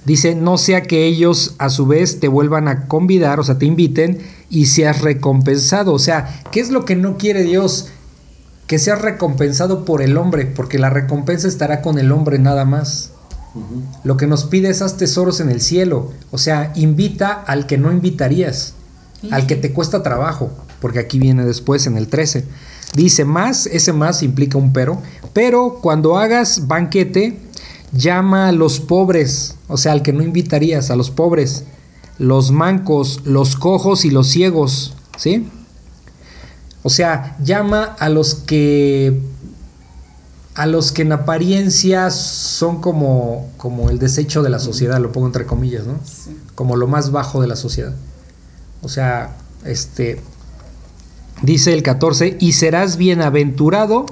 [0.05, 3.65] Dice, no sea que ellos a su vez te vuelvan a convidar, o sea, te
[3.65, 5.93] inviten y seas recompensado.
[5.93, 7.89] O sea, ¿qué es lo que no quiere Dios?
[8.67, 13.11] Que seas recompensado por el hombre, porque la recompensa estará con el hombre nada más.
[14.03, 16.11] Lo que nos pide es haz tesoros en el cielo.
[16.29, 18.73] O sea, invita al que no invitarías,
[19.21, 22.45] Sí, al que te cuesta trabajo, porque aquí viene después en el 13.
[22.93, 25.01] Dice más, ese más implica un pero,
[25.33, 27.39] pero cuando hagas banquete,
[27.95, 31.63] llama a los pobres, o sea, al que no invitarías, a los pobres,
[32.17, 35.47] los mancos, los cojos y los ciegos, ¿sí?
[36.83, 39.19] O sea, llama a los que
[40.53, 45.27] a los que en apariencia son como, como el desecho de la sociedad, lo pongo
[45.27, 45.99] entre comillas, ¿no?
[46.05, 46.37] Sí.
[46.55, 47.93] Como lo más bajo de la sociedad.
[48.81, 50.21] O sea, este
[51.41, 54.05] dice el 14, y serás bienaventurado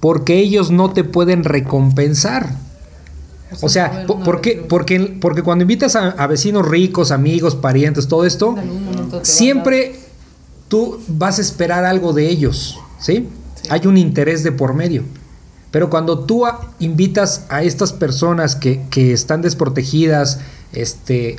[0.00, 2.65] porque ellos no te pueden recompensar.
[3.60, 4.50] O sea, ¿por qué?
[4.50, 4.68] retribución.
[4.68, 10.00] porque, porque cuando invitas a, a vecinos ricos, amigos, parientes, todo esto, a- siempre
[10.68, 13.28] tú vas a esperar algo de ellos, ¿sí?
[13.62, 13.68] Sí.
[13.70, 15.04] Hay un interés de por medio.
[15.70, 20.40] Pero cuando tú a- invitas a estas personas que, que están desprotegidas,
[20.72, 21.36] este,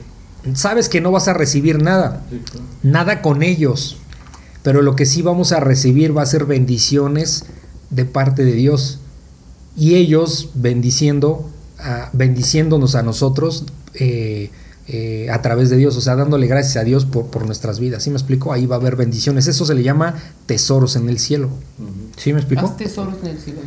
[0.53, 2.65] sabes que no vas a recibir nada, Sí, claro.
[2.83, 3.97] nada con ellos.
[4.63, 7.45] Pero lo que sí vamos a recibir va a ser bendiciones
[7.89, 8.99] de parte de Dios.
[9.77, 14.49] Y ellos bendiciendo, a- bendiciéndonos a nosotros eh,
[14.89, 18.03] eh, a través de Dios, o sea, dándole gracias a Dios por, por nuestras vidas.
[18.03, 18.53] ¿Sí me explico?
[18.53, 19.47] Ahí va a haber bendiciones.
[19.47, 21.49] Eso se le llama tesoros en el cielo.
[22.15, 22.65] ¿Sí me explico?
[22.65, 23.59] Haz tesoros en el cielo.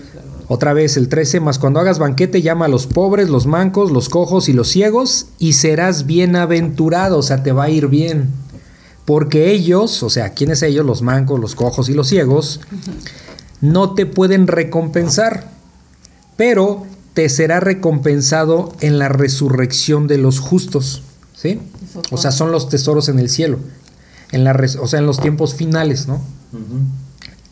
[0.48, 4.08] Otra vez el 13, más cuando hagas banquete llama a los pobres, los mancos, los
[4.08, 8.30] cojos y los ciegos y serás bienaventurado, o sea, te va a ir bien.
[9.04, 10.86] Porque ellos, o sea, ¿quiénes ellos?
[10.86, 12.60] Los mancos, los cojos y los ciegos,
[13.60, 15.50] no te pueden recompensar,
[16.36, 16.86] pero
[17.20, 21.02] te será recompensado en la resurrección de los justos,
[21.36, 21.60] ¿sí?
[22.10, 23.58] O sea, son los tesoros en el cielo,
[24.32, 26.22] en la res- o sea, en los tiempos finales, ¿no?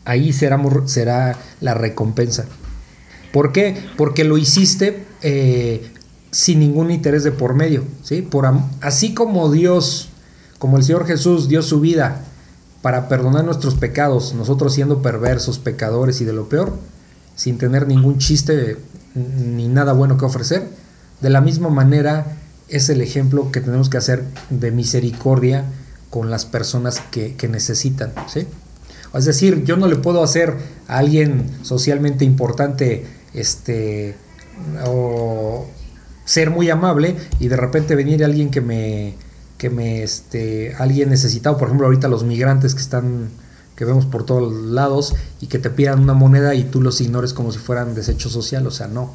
[0.05, 2.45] Ahí será, será la recompensa.
[3.31, 3.77] ¿Por qué?
[3.95, 5.91] Porque lo hiciste eh,
[6.31, 8.23] sin ningún interés de por medio, ¿sí?
[8.23, 8.51] Por
[8.81, 10.09] así como Dios,
[10.57, 12.23] como el Señor Jesús dio su vida
[12.81, 16.73] para perdonar nuestros pecados, nosotros siendo perversos, pecadores y de lo peor,
[17.35, 18.77] sin tener ningún chiste
[19.15, 20.67] ni nada bueno que ofrecer,
[21.21, 25.65] de la misma manera es el ejemplo que tenemos que hacer de misericordia
[26.09, 28.47] con las personas que, que necesitan, ¿sí?
[29.13, 30.55] Es decir, yo no le puedo hacer
[30.87, 34.15] a alguien socialmente importante este
[34.85, 35.67] o
[36.25, 39.15] ser muy amable y de repente venir alguien que me
[39.57, 43.29] que me este alguien necesitado, por ejemplo, ahorita los migrantes que están
[43.79, 47.31] que vemos por todos lados y que te pidan una moneda y tú los ignores
[47.31, 49.13] como si fueran desecho social, o sea, no.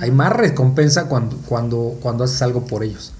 [0.00, 3.12] Hay más recompensa cuando cuando cuando haces algo por ellos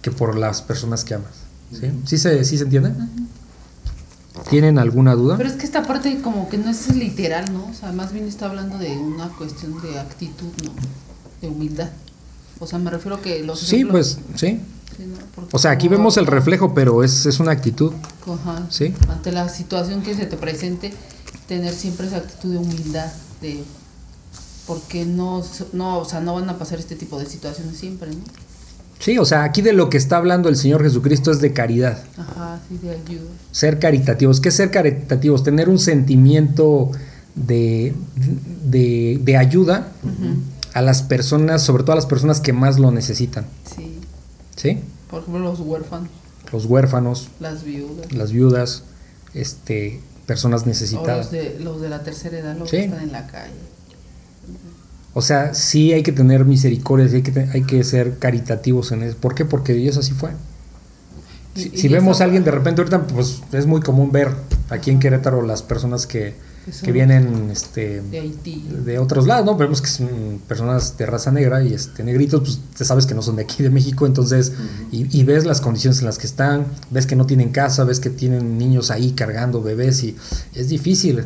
[0.00, 1.32] que por las personas que amas.
[1.78, 2.94] ¿Sí, ¿Sí, se, ¿sí se entiende?
[4.48, 5.36] ¿Tienen alguna duda?
[5.36, 7.66] Pero es que esta parte como que no es literal, ¿no?
[7.66, 10.72] O sea, más bien está hablando de una cuestión de actitud, ¿no?
[11.42, 11.90] De humildad.
[12.60, 13.60] O sea, me refiero que los...
[13.60, 14.58] Sí, pues, sí.
[15.52, 17.92] O sea, aquí vemos el reflejo, pero es, es una actitud.
[18.26, 18.66] Ajá.
[18.70, 18.94] Sí.
[19.08, 20.92] Ante la situación que se te presente,
[21.48, 23.62] tener siempre esa actitud de humildad, de...
[24.66, 25.42] Porque no,
[25.74, 28.22] no, o sea, no van a pasar este tipo de situaciones siempre, ¿no?
[28.98, 32.02] Sí, o sea, aquí de lo que está hablando el Señor Jesucristo es de caridad.
[32.16, 33.30] Ajá, sí, de ayuda.
[33.52, 34.40] Ser caritativos.
[34.40, 35.42] ¿Qué es ser caritativos?
[35.42, 36.90] Tener un sentimiento
[37.34, 37.94] de,
[38.64, 39.88] de, ayuda
[40.72, 43.44] a las personas, sobre todo a las personas que más lo necesitan.
[43.76, 43.93] Sí.
[44.56, 44.80] ¿Sí?
[45.10, 46.08] Por ejemplo, los huérfanos.
[46.52, 47.28] Los huérfanos.
[47.40, 48.12] Las viudas.
[48.12, 48.82] Las viudas,
[49.34, 51.26] este, personas necesitadas.
[51.26, 53.52] los, de, los de la tercera edad, los que están en la calle.
[55.14, 59.04] O sea, sí hay que tener misericordia, sí hay que, hay que ser caritativos en
[59.04, 59.16] eso.
[59.16, 59.44] ¿Por qué?
[59.44, 60.30] Porque Dios así fue.
[61.54, 64.34] Si, vemos a alguien de repente ahorita, pues es muy común ver
[64.70, 66.34] aquí en Querétaro las personas que,
[66.82, 69.56] que vienen este, de, otros lados, ¿no?
[69.56, 73.22] Vemos que son personas de raza negra y este, negritos, pues te sabes que no
[73.22, 74.52] son de aquí de México, entonces,
[74.90, 78.00] y, y, ves las condiciones en las que están, ves que no tienen casa, ves
[78.00, 80.16] que tienen niños ahí cargando bebés y
[80.54, 81.24] es difícil.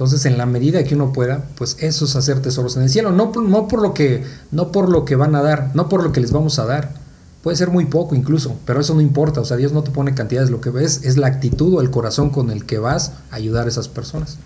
[0.00, 3.12] Entonces, en la medida que uno pueda, pues eso es hacer tesoros en el cielo,
[3.12, 6.10] no, no, por lo que, no por lo que van a dar, no por lo
[6.10, 6.94] que les vamos a dar.
[7.42, 10.14] Puede ser muy poco incluso, pero eso no importa, o sea, Dios no te pone
[10.14, 13.36] cantidades, lo que ves es la actitud o el corazón con el que vas a
[13.36, 14.38] ayudar a esas personas.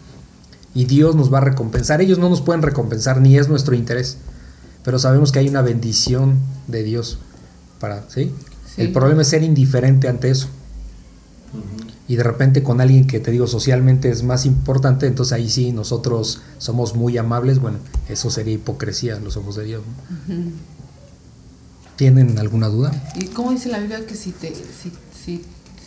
[0.74, 4.18] Y Dios nos va a recompensar, ellos no nos pueden recompensar, ni es nuestro interés,
[4.82, 7.18] pero sabemos que hay una bendición de Dios
[7.80, 8.32] para, ¿sí?
[8.76, 10.48] El problema es ser indiferente ante eso
[12.06, 15.72] y de repente con alguien que te digo socialmente es más importante, entonces ahí sí
[15.72, 19.82] nosotros somos muy amables, bueno, eso sería hipocresía en los ojos de Dios.
[21.96, 22.92] ¿Tienen alguna duda?
[23.14, 24.92] ¿Y cómo dice la Biblia que si te si,
[25.24, 25.44] si,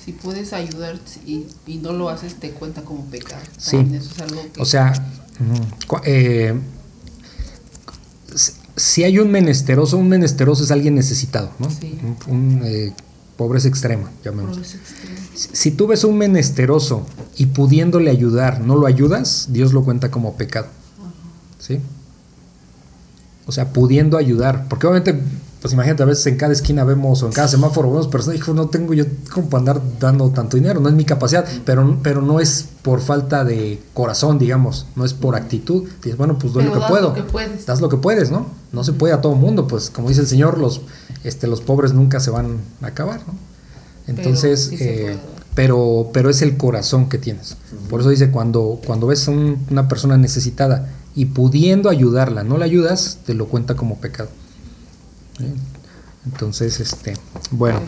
[0.07, 3.41] si puedes ayudar y, y, no lo haces te cuenta como pecado?
[3.57, 3.85] Sí.
[4.57, 4.93] O sea,
[6.05, 6.57] eh,
[8.77, 11.69] si hay un menesteroso, un menesteroso es alguien necesitado, ¿no?
[11.69, 11.99] Sí.
[12.27, 12.93] Un, eh,
[13.35, 14.63] pobreza extrema, llamémoslo.
[15.35, 20.37] Si tú ves un menesteroso y pudiéndole ayudar, no lo ayudas, Dios lo cuenta como
[20.37, 20.67] pecado.
[21.59, 21.81] ¿Sí?
[23.45, 24.69] O sea, pudiendo ayudar.
[24.69, 25.21] Porque obviamente,
[25.61, 28.53] pues imagínate, a veces en cada esquina vemos, o en cada semáforo vemos personas, dijo,
[28.53, 32.21] no tengo yo como para andar dando tanto dinero, no es mi capacidad, pero, pero
[32.21, 35.89] no es por falta de corazón, digamos, no es por actitud.
[36.03, 37.15] Dices, bueno, pues doy lo que puedo.
[37.15, 38.47] Lo que das lo que puedes, ¿no?
[38.71, 40.81] No se puede a todo mundo, pues como dice el Señor, los,
[41.23, 43.33] este, los pobres nunca se van a acabar, ¿no?
[44.07, 45.17] Entonces, eh,
[45.53, 47.57] pero, pero, es el corazón que tienes.
[47.89, 52.65] Por eso dice, cuando, cuando ves a una persona necesitada y pudiendo ayudarla, no la
[52.65, 54.29] ayudas, te lo cuenta como pecado.
[56.25, 57.13] Entonces, este,
[57.51, 57.79] bueno.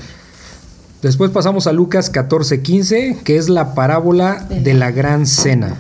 [1.02, 5.78] Después pasamos a Lucas 14:15, que es la parábola de la gran cena.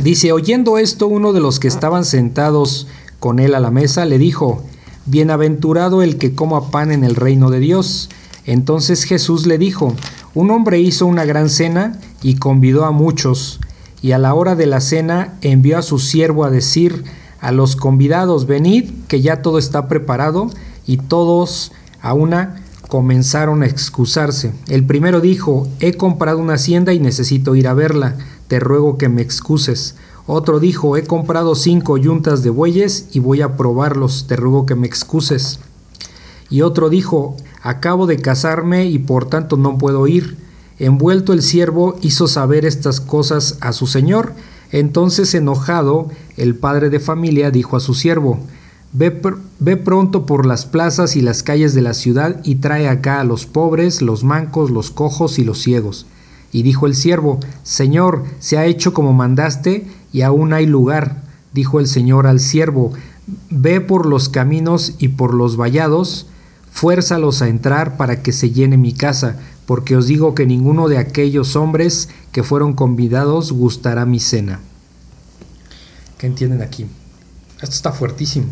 [0.00, 2.86] Dice, oyendo esto, uno de los que estaban sentados
[3.18, 4.64] con él a la mesa le dijo,
[5.06, 8.10] Bienaventurado el que coma pan en el reino de Dios.
[8.44, 9.94] Entonces Jesús le dijo,
[10.34, 13.60] un hombre hizo una gran cena y convidó a muchos,
[14.02, 17.04] y a la hora de la cena envió a su siervo a decir
[17.40, 20.50] a los convidados, venid, que ya todo está preparado,
[20.86, 24.52] y todos a una comenzaron a excusarse.
[24.68, 28.16] El primero dijo, he comprado una hacienda y necesito ir a verla,
[28.48, 29.96] te ruego que me excuses.
[30.26, 34.74] Otro dijo, he comprado cinco yuntas de bueyes y voy a probarlos, te ruego que
[34.74, 35.60] me excuses.
[36.50, 40.36] Y otro dijo, acabo de casarme y por tanto no puedo ir.
[40.78, 44.34] Envuelto el siervo hizo saber estas cosas a su señor.
[44.72, 48.38] Entonces enojado, el padre de familia dijo a su siervo,
[48.92, 49.20] ve,
[49.58, 53.24] ve, pronto por las plazas y las calles de la ciudad y trae acá a
[53.24, 56.06] los pobres, los mancos, los cojos y los ciegos.
[56.52, 61.22] Y dijo el siervo, Señor, se ha hecho como mandaste y aún hay lugar.
[61.52, 62.92] Dijo el Señor al siervo,
[63.50, 66.26] Ve por los caminos y por los vallados,
[66.70, 70.98] fuérzalos a entrar para que se llene mi casa, porque os digo que ninguno de
[70.98, 74.60] aquellos hombres que fueron convidados gustará mi cena.
[76.18, 76.86] ¿Qué entienden aquí?
[77.60, 78.46] Esto está fuertísimo.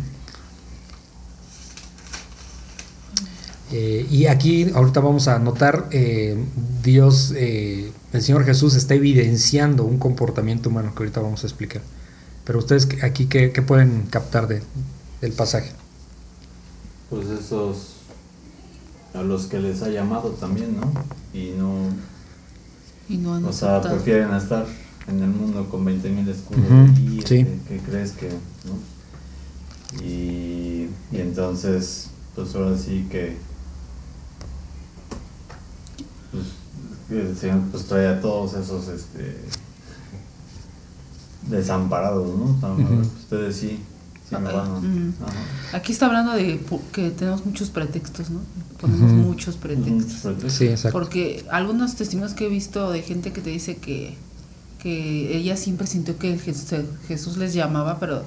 [3.72, 6.36] Eh, y aquí ahorita vamos a notar, eh,
[6.82, 11.82] Dios, eh, el Señor Jesús está evidenciando un comportamiento humano que ahorita vamos a explicar.
[12.44, 14.62] Pero ustedes aquí, ¿qué, pueden captar de,
[15.20, 15.72] del pasaje?
[17.08, 17.93] Pues esos
[19.14, 20.92] a los que les ha llamado también, ¿no?
[21.32, 21.72] Y no,
[23.08, 23.96] Y no han o sea, aceptado.
[23.96, 24.66] prefieren estar
[25.06, 27.46] en el mundo con 20.000 escudos Ujú, y sí.
[27.68, 30.02] que, crees que, ¿no?
[30.04, 33.36] Y, y entonces, pues ahora sí que,
[36.32, 36.46] pues,
[37.10, 39.38] el Señor pues trae a todos esos, este,
[41.48, 42.54] desamparados, ¿no?
[42.60, 43.00] Tan- Ujú.
[43.02, 43.78] Ustedes sí,
[44.28, 45.14] sí me van.
[45.72, 46.58] Aquí está hablando de
[46.92, 48.40] que tenemos muchos pretextos, ¿no?
[48.90, 49.92] Ponemos muchos pretextos.
[49.94, 50.52] Muchos pretextos.
[50.52, 50.98] Sí, exacto.
[50.98, 54.14] Porque algunos testimonios que he visto de gente que te dice que,
[54.78, 58.22] que ella siempre sintió que Jes- Jesús les llamaba, pero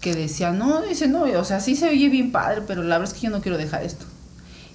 [0.00, 3.12] que decía, no, dice, no, o sea, sí se oye bien padre, pero la verdad
[3.14, 4.04] es que yo no quiero dejar esto.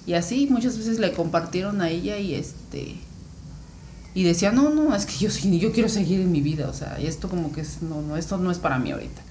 [0.06, 2.96] Y así muchas veces le compartieron a ella y este
[4.16, 6.72] y decía, no, no, es que yo sí, yo quiero seguir en mi vida, o
[6.72, 9.22] sea, y esto como que es, no, no, esto no es para mí ahorita.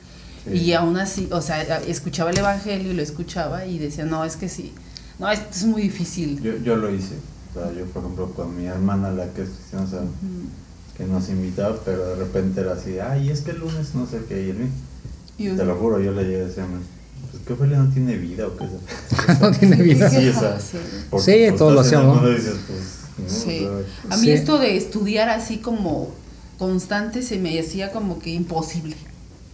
[0.45, 0.57] Sí.
[0.57, 4.35] Y aún así, o sea, escuchaba el evangelio y lo escuchaba y decía, no, es
[4.35, 4.73] que sí,
[5.19, 6.41] no, esto es muy difícil.
[6.41, 7.15] Yo, yo lo hice.
[7.51, 10.01] O sea, yo, por ejemplo, con mi hermana, la que es cristiana, o sea,
[10.97, 14.21] que nos invitaba, pero de repente era así, ay, es que el lunes no sé
[14.27, 14.71] qué, y el lunes.
[15.37, 16.63] Y Te lo juro, yo le llegué a decir,
[17.31, 20.09] pues que Ophelia no tiene vida o qué es no tiene vida.
[20.09, 20.77] Sí, o sea, Sí.
[21.09, 22.29] porque, Sí, pues, todos lo hacemos, ¿no?
[22.29, 22.79] dices, pues,
[23.17, 23.67] no, Sí.
[24.09, 24.31] A mí Sí.
[24.31, 26.11] esto de estudiar así como
[26.59, 28.95] constante se me hacía como que imposible.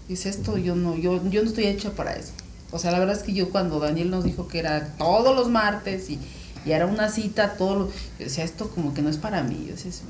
[0.07, 2.31] Dice esto, yo no, yo, yo no estoy hecha para eso.
[2.71, 5.49] O sea, la verdad es que yo cuando Daniel nos dijo que era todos los
[5.49, 6.19] martes y,
[6.65, 7.91] y era una cita, todo lo, yo
[8.25, 9.65] decía, esto como que no es para mí.
[9.67, 10.01] Yo decía, "Sí".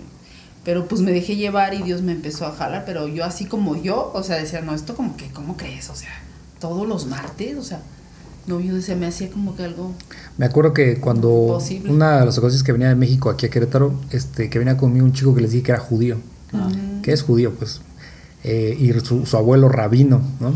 [0.63, 3.75] pero pues me dejé llevar y Dios me empezó a jalar, pero yo así como
[3.81, 5.89] yo, o sea, decía, no, esto como que, ¿cómo crees?
[5.89, 6.09] O sea,
[6.59, 7.81] todos los martes, o sea,
[8.45, 9.93] no, yo decía, me hacía como que algo...
[10.37, 11.91] Me acuerdo que cuando Posible.
[11.91, 15.05] una de las ocasiones que venía de México aquí a Querétaro, este, que venía conmigo
[15.05, 16.17] un chico que les dije que era judío,
[16.51, 16.67] Ah.
[17.03, 17.79] que es judío, pues,
[18.43, 20.55] eh, y su, su abuelo rabino, ¿no?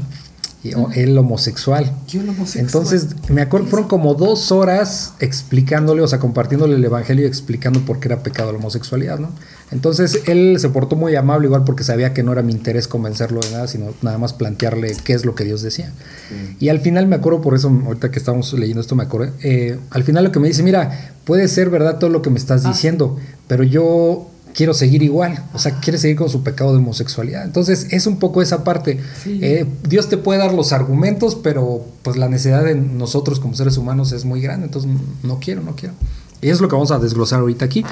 [0.63, 1.93] Y él homosexual.
[2.13, 2.65] El homosexual.
[2.65, 7.81] Entonces, me acuerdo, fueron como dos horas explicándole, o sea, compartiéndole el evangelio y explicando
[7.81, 9.29] por qué era pecado la homosexualidad, ¿no?
[9.71, 13.41] Entonces, él se portó muy amable, igual porque sabía que no era mi interés convencerlo
[13.41, 15.91] de nada, sino nada más plantearle qué es lo que Dios decía.
[16.29, 16.55] sí.
[16.59, 19.31] Y al final me acuerdo, por eso, ahorita que estamos leyendo esto, me acordé.
[19.43, 22.37] eh, al final lo que me dice, mira, puede ser verdad todo lo que me
[22.39, 22.69] estás Ah.
[22.69, 25.43] diciendo, pero yo quiero seguir igual.
[25.53, 27.43] O sea, quiere seguir con su pecado de homosexualidad.
[27.43, 28.99] Entonces, es un poco esa parte.
[29.23, 29.39] Sí.
[29.41, 33.77] Eh, Dios te puede dar los argumentos, pero pues la necesidad de nosotros como seres
[33.77, 34.67] humanos es muy grande.
[34.67, 34.91] Entonces,
[35.23, 35.95] no quiero, no quiero.
[36.41, 37.85] Y eso es lo que vamos a desglosar ahorita aquí.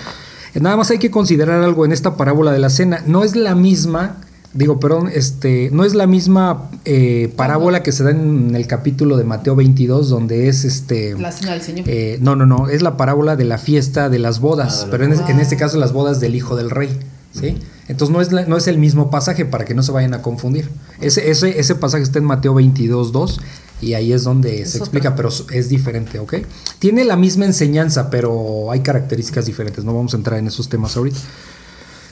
[0.60, 3.04] Nada más hay que considerar algo en esta parábola de la cena.
[3.06, 4.18] No es la misma,
[4.54, 9.18] digo, perdón, este, no es la misma eh, parábola que se da en el capítulo
[9.18, 11.18] de Mateo 22, donde es este.
[11.18, 11.86] La cena del Señor.
[11.88, 15.06] eh, no, no, no, es la parábola de la fiesta de las bodas, Ah, pero
[15.06, 15.32] en, es- boda.
[15.32, 16.90] en este caso las bodas del hijo del rey,
[17.34, 17.58] ¿sí?
[17.88, 20.22] Entonces no es, la- no es el mismo pasaje para que no se vayan a
[20.22, 20.70] confundir.
[21.02, 23.40] Ese, ese, ese pasaje está en Mateo 22, 2
[23.82, 24.86] y ahí es donde Es se otra.
[24.86, 26.36] explica, pero es diferente, ¿ok?
[26.80, 30.96] Tiene la misma enseñanza, pero hay características diferentes, no vamos a entrar en esos temas
[30.96, 31.18] ahorita.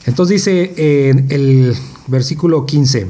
[0.09, 1.75] Entonces dice en el
[2.07, 3.07] versículo 15,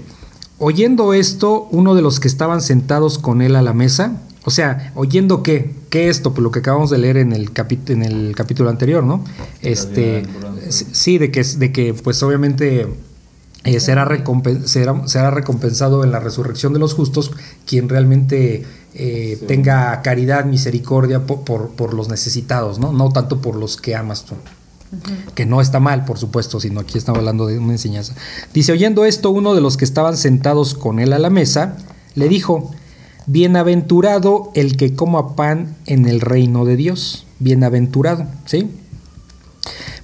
[0.60, 4.92] oyendo esto, uno de los que estaban sentados con él a la mesa, o sea,
[4.96, 7.50] oyendo qué, qué esto, pues lo que acabamos de leer en el,
[7.88, 9.24] en el capítulo anterior, ¿no?
[9.62, 10.24] Este,
[10.70, 12.88] sí, de que, de que pues obviamente
[13.64, 17.32] eh, será, recompen- será, será recompensado en la resurrección de los justos
[17.66, 19.46] quien realmente eh, Sí.
[19.46, 22.92] tenga caridad, misericordia por, por, por los necesitados, ¿no?
[22.92, 24.36] No tanto por los que amas tú
[25.36, 28.16] que no está mal, por supuesto, sino aquí estamos hablando de una enseñanza.
[28.54, 31.78] Dice, oyendo esto, uno de los que estaban sentados con él a la mesa,
[32.16, 32.72] le dijo,
[33.28, 38.70] bienaventurado el que coma pan en el reino de Dios, bienaventurado, ¿sí?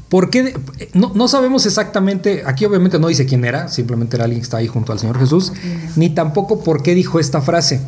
[0.10, 0.44] ¿Por qué?
[0.44, 0.54] de-
[0.94, 4.58] No, no sabemos exactamente, aquí obviamente no dice quién era, simplemente era alguien que está
[4.58, 5.52] ahí junto al Señor Jesús,
[5.96, 7.82] ni tampoco por qué dijo esta frase.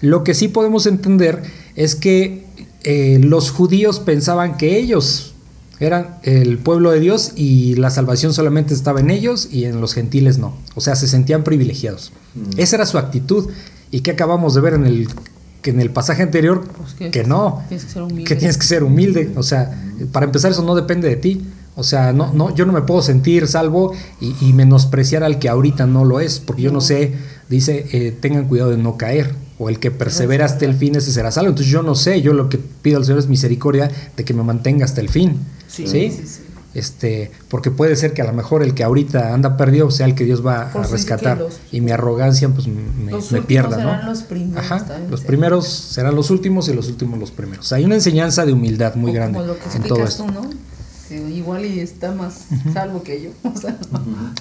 [0.00, 1.42] Lo que sí podemos entender
[1.74, 2.46] es que
[2.84, 5.34] eh, los judíos pensaban que ellos
[5.80, 9.92] eran el pueblo de Dios y la salvación solamente estaba en ellos y en los
[9.94, 10.56] gentiles no.
[10.74, 12.12] O sea, se sentían privilegiados.
[12.34, 12.58] Mm.
[12.58, 13.50] Esa era su actitud.
[13.90, 15.08] ¿Y que acabamos de ver en el,
[15.62, 16.64] que en el pasaje anterior?
[16.76, 18.24] Pues que- que no Tienes que ser humilde.
[18.24, 19.32] que tienes que ser humilde.
[19.36, 19.70] O sea,
[20.12, 21.46] para empezar, eso no depende de ti.
[21.76, 25.48] O sea, no, no, yo no me puedo sentir salvo y, y menospreciar al que
[25.50, 26.80] ahorita no lo es, porque yo no No.
[26.80, 27.12] sé,
[27.50, 29.34] dice, eh, tengan cuidado de no caer.
[29.58, 31.50] O el que persevera hasta el fin, ese será salvo.
[31.50, 34.42] Entonces yo no sé, yo lo que pido al Señor es misericordia de que me
[34.42, 35.36] mantenga hasta el fin.
[35.68, 36.10] Sí, ¿sí?
[36.10, 36.40] sí, sí.
[36.74, 40.14] Este, porque puede ser que a lo mejor el que ahorita anda perdido sea el
[40.14, 43.46] que Dios va Por a rescatar los- y mi arrogancia pues me, Los me últimos
[43.46, 44.10] pierda, serán ¿no?
[44.10, 47.72] los primeros Ajá, los primeros serán los últimos y los últimos los primeros.
[47.72, 50.24] Hay una enseñanza de humildad muy O grande Como lo que en todo esto.
[50.24, 50.50] tú, ¿no?
[51.08, 52.40] Que igual y está más
[52.74, 53.30] salvo que yo.
[53.50, 53.78] O sea,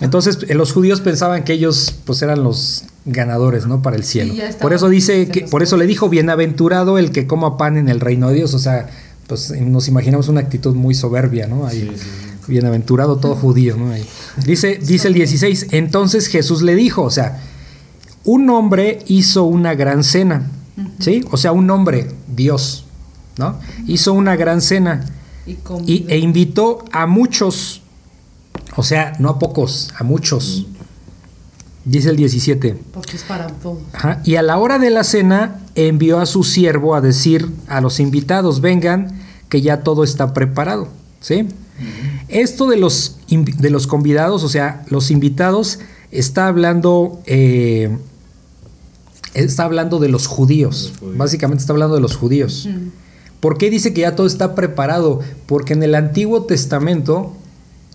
[0.02, 3.82] Entonces, eh, los judíos pensaban que ellos pues eran los ganadores, ¿no?
[3.82, 4.34] Para el cielo.
[4.60, 8.00] por eso dice que por eso le dijo bienaventurado el que coma pan en el
[8.00, 8.90] reino de Dios, o sea,
[9.28, 11.66] pues nos imaginamos una actitud muy soberbia, ¿no?
[11.66, 12.52] Ahí, Sí, sí, sí.
[12.52, 13.92] Bienaventurado todo judío, ¿no?
[13.92, 14.06] Ahí.
[14.46, 17.42] Dice dice el 16, entonces Jesús le dijo, o sea,
[18.24, 20.52] un hombre hizo una gran cena,
[21.00, 21.24] ¿sí?
[21.32, 22.86] O sea, un hombre, Dios,
[23.38, 23.60] ¿no?
[23.88, 25.06] Hizo una gran cena
[25.46, 27.82] y, e invitó a muchos,
[28.76, 30.68] o sea, no a pocos, a muchos.
[31.86, 32.78] Dice el 17.
[32.92, 33.78] porque es para todos.
[33.94, 37.80] Ajá, Y a la hora de la cena envió a su siervo a decir a
[37.80, 40.88] los invitados, vengan, que ya todo está preparado.
[41.22, 41.48] ¿Sí?
[42.28, 45.80] Esto de los, de los convidados, o sea, los invitados,
[46.12, 47.96] está hablando, eh,
[49.34, 50.90] está hablando de los judíos.
[50.90, 51.18] Los judíos.
[51.18, 52.68] Básicamente está hablando de los judíos.
[53.40, 55.20] ¿Por qué dice que ya todo está preparado?
[55.46, 57.34] Porque en el Antiguo Testamento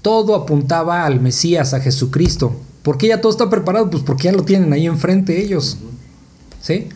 [0.02, 2.54] todo apuntaba al Mesías, a Jesucristo.
[2.82, 3.90] ¿Por qué ya todo está preparado?
[3.90, 5.78] Pues porque ya lo tienen ahí enfrente ellos.
[6.60, 6.88] ¿Sí?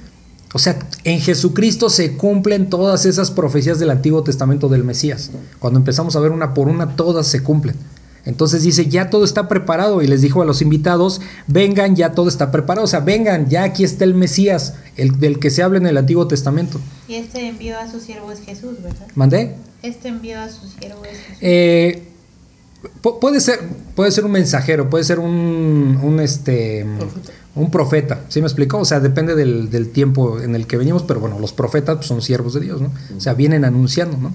[0.54, 5.32] O sea, en Jesucristo se cumplen todas esas profecías del Antiguo Testamento del Mesías.
[5.58, 7.74] Cuando empezamos a ver una por una, todas se cumplen.
[8.24, 10.00] Entonces dice, ya todo está preparado.
[10.00, 12.84] Y les dijo a los invitados, vengan, ya todo está preparado.
[12.84, 15.96] O sea, vengan, ya aquí está el Mesías, el del que se habla en el
[15.96, 16.80] Antiguo Testamento.
[17.08, 19.08] Y este envió a su siervo es Jesús, ¿verdad?
[19.16, 19.56] ¿Mandé?
[19.82, 21.38] Este envió a su siervo es Jesús.
[21.40, 22.13] Eh,
[23.02, 23.60] pu- puede ser,
[23.94, 27.32] puede ser un mensajero, puede ser un, un este Profeta.
[27.54, 28.78] un profeta, ¿sí me explicó?
[28.78, 32.06] O sea, depende del, del tiempo en el que venimos, pero bueno, los profetas pues,
[32.06, 32.92] son siervos de Dios, ¿no?
[33.16, 34.34] O sea, vienen anunciando, ¿no?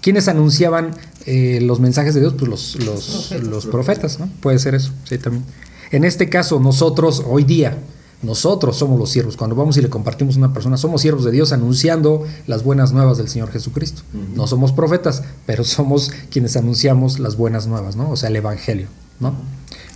[0.00, 0.92] ¿Quiénes anunciaban
[1.26, 2.34] eh, los mensajes de Dios?
[2.38, 3.48] Pues los, los, Profetas.
[3.48, 4.30] los profetas, ¿no?
[4.40, 5.44] Puede ser eso, sí, también.
[5.90, 7.76] En este caso, nosotros, hoy día,
[8.22, 9.36] nosotros somos los siervos.
[9.36, 12.92] Cuando vamos y le compartimos a una persona, somos siervos de Dios anunciando las buenas
[12.92, 14.02] nuevas del Señor Jesucristo.
[14.34, 18.10] No somos profetas, pero somos quienes anunciamos las buenas nuevas, ¿no?
[18.10, 18.88] O sea, el Evangelio,
[19.20, 19.34] ¿no?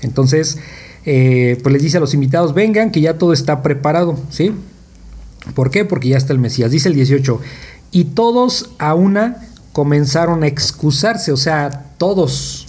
[0.03, 0.59] Entonces,
[1.05, 4.53] eh, pues les dice a los invitados, vengan, que ya todo está preparado, ¿sí?
[5.55, 5.85] ¿Por qué?
[5.85, 6.71] Porque ya está el Mesías.
[6.71, 7.41] Dice el 18,
[7.91, 12.67] y todos a una comenzaron a excusarse, o sea, todos.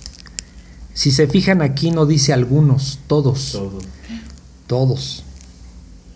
[0.94, 3.80] Si se fijan aquí no dice algunos, todos, Todo.
[4.68, 5.24] todos.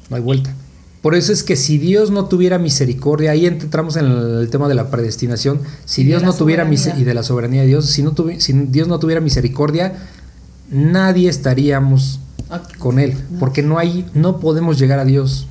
[0.09, 0.53] No hay vuelta.
[1.01, 4.73] Por eso es que si Dios no tuviera misericordia, ahí entramos en el tema de
[4.75, 6.93] la predestinación, si Y de Dios la no tuviera soberanía.
[6.93, 9.93] mise- y de la soberanía de Dios, si, no tuvi- si Dios no tuviera misericordia,
[10.69, 12.19] nadie estaríamos
[12.79, 15.47] con él, porque no hay, no podemos llegar a Dios.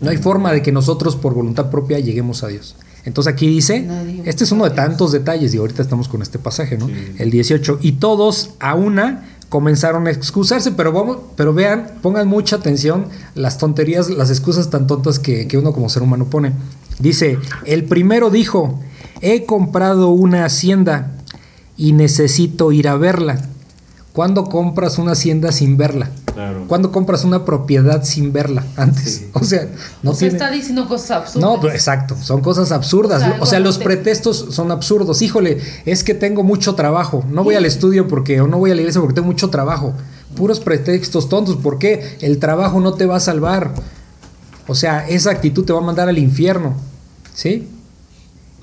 [0.00, 2.74] No hay forma de que nosotros por voluntad propia lleguemos a Dios.
[3.04, 3.86] Entonces aquí dice,
[4.24, 6.86] este es uno de tantos detalles y ahorita estamos con este pasaje, ¿no?
[6.88, 6.94] Sí.
[7.18, 12.56] El 18 y todos a una comenzaron a excusarse, pero vamos, pero vean, pongan mucha
[12.56, 16.54] atención las tonterías, las excusas tan tontas que, que uno como ser humano pone.
[16.98, 17.36] Dice,
[17.66, 18.80] el primero dijo,
[19.20, 21.18] he comprado una hacienda
[21.76, 23.46] y necesito ir a verla.
[24.12, 26.10] ¿Cuándo compras una hacienda sin verla?
[26.34, 26.64] Claro.
[26.68, 29.14] ¿Cuándo compras una propiedad sin verla antes?
[29.16, 29.30] Sí.
[29.34, 29.68] O sea,
[30.02, 30.34] no o sea, tiene...
[30.34, 31.50] está diciendo cosas absurdas.
[31.50, 33.22] No, pero exacto, son cosas absurdas.
[33.40, 35.22] O O sea, los te- pretextos son absurdos.
[35.22, 37.24] Híjole, es que tengo mucho trabajo.
[37.30, 39.94] No voy al estudio porque, o no voy a la iglesia porque tengo mucho trabajo.
[40.36, 41.56] Puros pretextos tontos.
[41.56, 42.16] ¿Por qué?
[42.20, 43.72] El trabajo no te va a salvar.
[44.68, 46.74] O sea, esa actitud te va a mandar al infierno.
[47.34, 47.68] ¿Sí?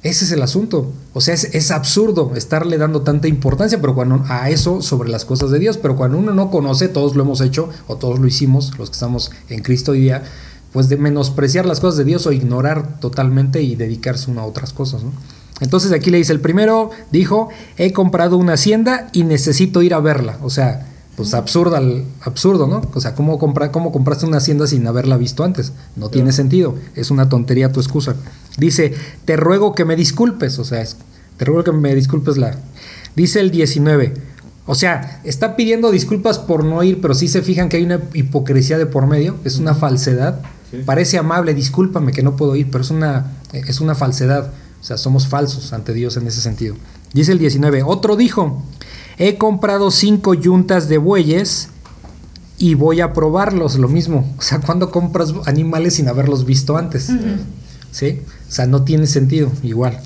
[0.02, 0.91] Ese es el asunto.
[1.14, 5.26] O sea, es, es absurdo estarle dando tanta importancia pero cuando, a eso sobre las
[5.26, 5.78] cosas de Dios.
[5.78, 8.93] Pero cuando uno no conoce, todos lo hemos hecho o todos lo hicimos, los que
[8.93, 10.24] estamos en Cristo hoy día,
[10.72, 14.72] pues de menospreciar las cosas de Dios o ignorar totalmente y dedicarse uno a otras
[14.72, 15.04] cosas.
[15.04, 15.12] ¿no?
[15.60, 20.00] Entonces aquí le dice, el primero dijo, he comprado una hacienda y necesito ir a
[20.00, 20.38] verla.
[20.41, 20.86] O sea,
[21.16, 21.82] pues absurda,
[22.22, 22.82] absurdo, ¿no?
[22.93, 25.74] O sea, ¿cómo, compra, ¿cómo compraste una hacienda sin haberla visto antes?
[25.97, 28.16] No tiene sentido, es una tontería tu excusa.
[28.58, 28.93] Dice,
[29.26, 30.97] te ruego que me disculpes, o sea, es-
[31.38, 32.58] te ruego que me disculpes la...
[33.16, 34.14] Dice el 19,
[34.66, 38.02] o sea, está pidiendo disculpas por no ir, pero sí se fijan que hay una
[38.14, 40.41] hipocresía de por medio, es una falsedad.
[40.72, 40.78] Sí.
[40.86, 44.52] Parece amable, discúlpame que no puedo ir, pero es una, es una falsedad.
[44.80, 46.76] O sea, somos falsos ante Dios en ese sentido.
[47.14, 48.62] Dice el 19, otro dijo,
[49.18, 51.70] he comprado cinco yuntas de bueyes
[52.60, 54.32] y voy a probarlos, lo mismo.
[54.38, 57.10] O sea, cuando compras animales sin haberlos visto antes?
[57.91, 58.21] ¿Sí?
[58.47, 59.99] O sea, no tiene sentido, igual.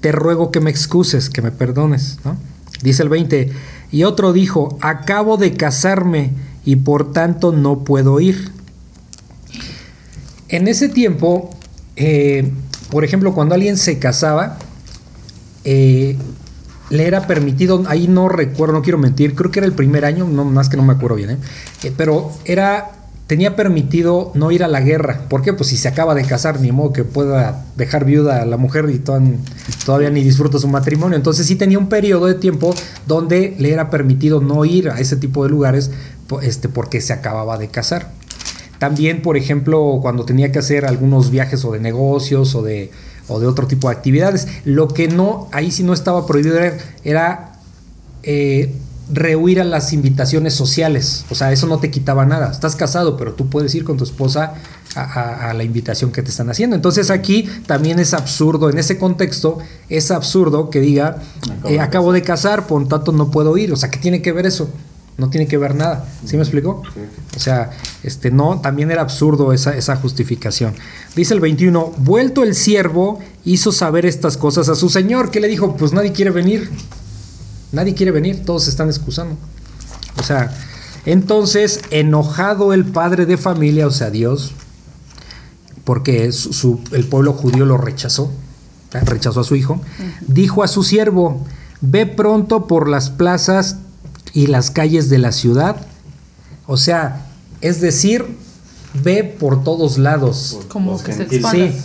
[0.00, 2.36] Te ruego que me excuses, que me perdones, ¿no?
[2.82, 3.50] Dice el 20,
[3.90, 6.32] y otro dijo, acabo de casarme
[6.64, 8.52] y por tanto no puedo ir.
[10.48, 11.50] en ese tiempo,
[11.96, 12.52] eh,
[12.90, 14.58] por ejemplo, cuando alguien se casaba,
[15.64, 16.16] eh,
[16.90, 20.24] le era permitido, ahí no recuerdo, no quiero mentir, creo que era el primer año,
[20.26, 21.38] no más que no me acuerdo bien, ¿eh?
[21.96, 22.95] Pero era
[23.26, 25.22] tenía permitido no ir a la guerra.
[25.28, 25.52] ¿Por qué?
[25.52, 28.88] Pues si se acaba de casar, ni modo que pueda dejar viuda a la mujer
[28.90, 31.16] y todavía ni disfruta su matrimonio.
[31.16, 32.74] Entonces sí tenía un periodo de tiempo
[33.06, 35.90] donde le era permitido no ir a ese tipo de lugares
[36.42, 38.12] este, porque se acababa de casar.
[38.78, 42.90] También, por ejemplo, cuando tenía que hacer algunos viajes o de negocios o de,
[43.26, 44.46] o de otro tipo de actividades.
[44.64, 47.52] Lo que no, ahí sí no estaba prohibido era, era,
[48.22, 48.74] eh,
[49.12, 51.24] rehuir a las invitaciones sociales.
[51.30, 52.50] O sea, eso no te quitaba nada.
[52.50, 54.54] Estás casado, pero tú puedes ir con tu esposa
[54.94, 56.74] a, a- a la invitación que te están haciendo.
[56.76, 61.80] Entonces aquí también es absurdo, en ese contexto, es absurdo que diga, Acabo eh, de
[61.80, 63.72] acabo de casar, por tanto no puedo ir.
[63.72, 64.68] O sea, ¿qué tiene que ver eso?
[65.18, 66.06] No tiene que ver nada.
[66.26, 66.82] ¿Sí me explico?
[66.92, 67.00] Sí.
[67.36, 67.70] O sea,
[68.02, 70.74] este no, también era absurdo esa, esa justificación.
[71.14, 75.48] Dice el 21, vuelto el siervo hizo saber estas cosas a su señor, que le
[75.48, 76.68] dijo, pues nadie quiere venir.
[77.72, 79.36] Nadie quiere venir, todos se están excusando.
[80.18, 80.52] O sea,
[81.04, 84.52] entonces, enojado el padre de familia, o sea, Dios,
[85.84, 88.32] porque su- su- el pueblo judío lo rechazó,
[89.04, 89.80] rechazó a su hijo,
[90.26, 91.44] dijo a su siervo,
[91.80, 93.76] ve pronto por las plazas
[94.32, 95.76] y las calles de la ciudad.
[96.66, 97.26] O sea,
[97.60, 98.24] es decir,
[99.04, 100.58] ve por todos lados.
[100.68, 101.68] Como que se expanda.
[101.72, 101.76] Sí.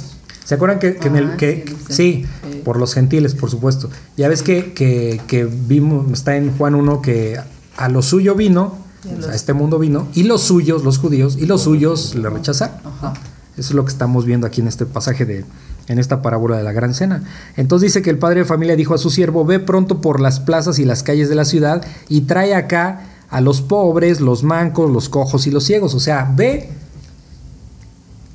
[0.46, 2.26] ¿Se acuerdan que, que en el Ah, que sí, sí, sí.
[2.64, 3.90] Por los gentiles, por supuesto.
[4.18, 7.40] Ya ves que, que, que vimos, está en Juan 1 que
[7.78, 10.84] a lo suyo vino, a o sea, los- a este mundo vino, y los suyos,
[10.84, 12.78] los judíos, y los suyos le rechazaron.
[12.86, 13.14] Ajá.
[13.58, 15.46] Eso es lo que estamos viendo aquí en este pasaje de
[15.88, 17.24] en esta parábola de la gran cena.
[17.58, 20.40] Entonces dice que el padre de familia dijo a su siervo, ve pronto por las
[20.40, 24.90] plazas y las calles de la ciudad y trae acá a los pobres, los mancos,
[24.90, 25.94] los cojos y los ciegos.
[25.94, 26.70] O sea, ve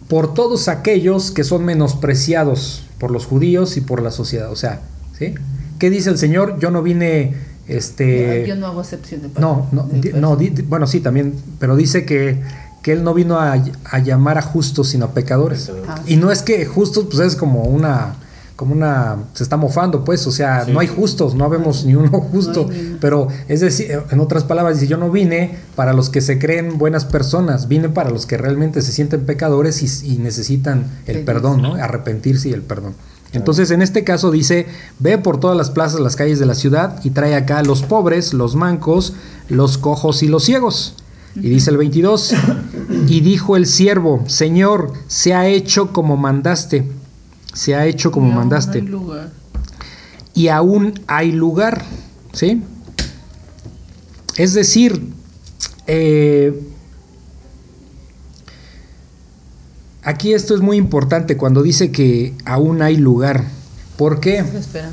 [0.09, 4.51] por todos aquellos que son menospreciados por los judíos y por la sociedad.
[4.51, 4.81] O sea,
[5.19, 5.35] ¿sí?
[5.79, 6.59] ¿Qué dice el Señor?
[6.59, 7.35] Yo no vine,
[7.69, 8.45] este...
[8.47, 12.05] Yo no hago excepción de No, no, di- no di- bueno, sí, también, pero dice
[12.07, 12.41] que,
[12.83, 15.63] que él no vino a, a llamar a justos, sino a pecadores.
[15.67, 15.91] Pecadores.
[15.91, 18.15] Ah, Y no es que justos, pues es como una,
[18.57, 20.73] como una, se está mofando, pues, o sea, Sí.
[20.73, 22.69] no hay justos, no vemos ni uno justo,
[23.01, 26.79] pero es decir, en otras palabras, dice, yo no vine para los que se creen
[26.79, 31.61] buenas personas, vine para los que realmente se sienten pecadores y, y necesitan el perdón,
[31.63, 31.75] ¿no?
[31.75, 32.95] Arrepentirse y el perdón.
[33.33, 34.67] Entonces, en este caso dice,
[34.99, 37.83] ve por todas las plazas, las calles de la ciudad y trae acá a los
[37.83, 39.13] pobres, los mancos,
[39.51, 40.95] los cojos y los ciegos.
[41.35, 42.33] Y dice el 22,
[43.09, 46.91] y dijo el siervo, Señor, se ha hecho como mandaste,
[47.57, 49.31] se ha hecho como Y mandaste, no hay lugar.
[50.35, 51.85] y aún hay lugar,
[52.33, 52.63] ¿sí?
[54.37, 55.11] Es decir,
[55.87, 56.61] eh,
[60.03, 63.45] aquí esto es muy importante cuando dice que aún hay lugar.
[63.97, 64.41] ¿Por qué?
[64.41, 64.91] Espera.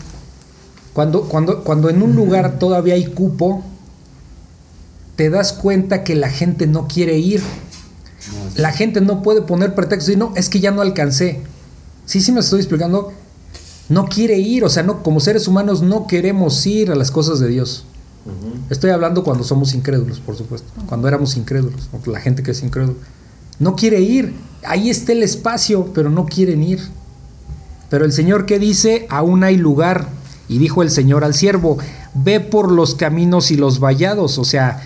[0.94, 3.64] Cuando, cuando, cuando en un lugar todavía hay cupo,
[5.18, 7.42] te das cuenta que la gente no quiere ir.
[7.42, 8.62] No, sí.
[8.62, 11.42] La gente no puede poner pretextos y no, es que ya no alcancé.
[12.06, 13.14] Sí, sí me estoy explicando.
[13.90, 17.40] No quiere ir, o sea, no, como seres humanos no queremos ir a las cosas
[17.40, 17.86] de Dios.
[18.70, 20.72] Estoy hablando cuando somos incrédulos, por supuesto.
[20.88, 22.98] Cuando éramos incrédulos, o la gente que es incrédula.
[23.60, 24.34] No quiere ir.
[24.66, 26.80] Ahí está el espacio, pero no quieren ir.
[27.90, 30.08] Pero el Señor que dice, aún hay lugar.
[30.48, 31.78] Y dijo el Señor al siervo,
[32.14, 34.38] ve por los caminos y los vallados.
[34.38, 34.82] O sea,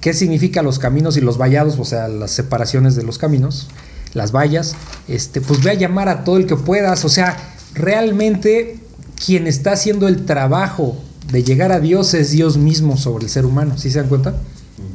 [0.00, 1.78] ¿qué significa los caminos y los vallados?
[1.78, 3.68] O sea, las separaciones de los caminos,
[4.14, 4.74] las vallas.
[5.08, 7.04] Este, pues ve a llamar a todo el que puedas.
[7.04, 7.36] O sea,
[7.74, 8.78] realmente
[9.24, 10.96] quien está haciendo el trabajo
[11.30, 13.76] de llegar a Dios es Dios mismo sobre el ser humano.
[13.76, 14.34] ¿Sí se dan cuenta?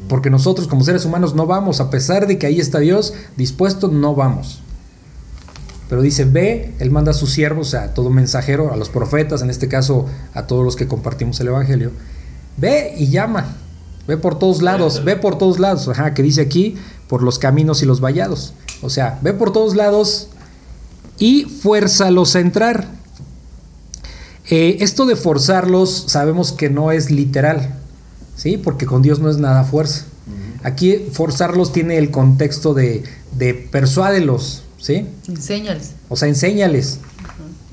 [0.07, 3.89] Porque nosotros como seres humanos no vamos, a pesar de que ahí está Dios dispuesto,
[3.89, 4.61] no vamos.
[5.87, 9.49] Pero dice, ve, Él manda a sus siervos, a todo mensajero, a los profetas, en
[9.49, 11.91] este caso a todos los que compartimos el Evangelio.
[12.57, 13.57] Ve y llama,
[14.07, 16.75] ve por todos lados, ve por todos lados, ajá, que dice aquí,
[17.07, 18.53] por los caminos y los vallados.
[18.81, 20.29] O sea, ve por todos lados
[21.17, 22.87] y fuérzalos a entrar.
[24.49, 27.75] Eh, esto de forzarlos sabemos que no es literal,
[28.35, 28.57] ¿sí?
[28.57, 30.05] Porque con Dios no es nada fuerza.
[30.63, 33.03] Aquí forzarlos tiene el contexto de,
[33.37, 35.07] de persuádelos, ¿sí?
[35.27, 35.91] Enséñales.
[36.09, 36.99] O sea, enséñales,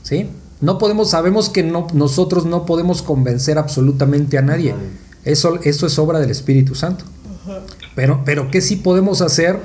[0.03, 0.29] ¿sí?
[0.61, 4.73] No podemos, sabemos que no, nosotros no podemos convencer absolutamente a nadie.
[4.73, 5.07] Nadie.
[5.25, 7.05] Eso, eso es obra del Espíritu Santo.
[7.97, 9.59] Pero, pero ¿qué sí podemos hacer?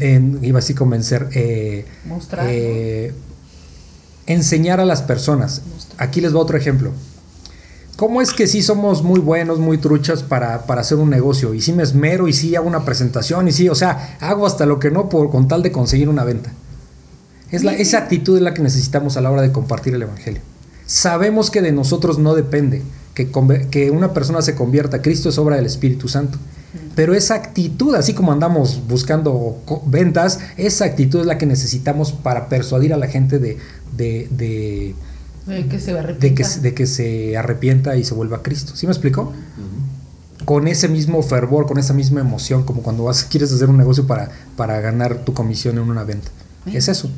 [0.00, 1.28] En- iba así convencer.
[1.34, 2.46] eh, Mostrar.
[2.48, 3.12] eh,
[4.26, 5.62] enseñar a las personas.
[5.72, 6.08] Mostrar.
[6.08, 6.92] Aquí les va otro ejemplo.
[7.96, 11.52] ¿cómo es que sí somos muy buenos, muy truchas para, para hacer un negocio?
[11.52, 14.64] Y sí me esmero y sí hago una presentación y sí, o sea, hago hasta
[14.64, 16.50] lo que no por, con tal de conseguir una venta.
[17.50, 20.40] Es la, esa actitud es la que necesitamos a la hora de compartir el Evangelio.
[20.86, 22.80] Sabemos que de nosotros no depende
[23.12, 23.30] que,
[23.70, 25.02] que una persona se convierta.
[25.02, 26.38] Cristo es obra del Espíritu Santo.
[26.94, 32.48] Pero esa actitud, así como andamos buscando ventas, esa actitud es la que necesitamos para
[32.48, 33.58] persuadir a la gente de,
[33.96, 34.94] de, de,
[35.46, 35.92] De que se
[36.34, 38.76] que, de que se arrepienta y se vuelva a Cristo.
[38.76, 39.32] ¿Sí me explico?
[40.44, 44.06] Con ese mismo fervor, con esa misma emoción, como cuando vas, quieres hacer un negocio
[44.06, 46.30] para, para ganar tu comisión en una venta.
[46.66, 47.10] Es eso.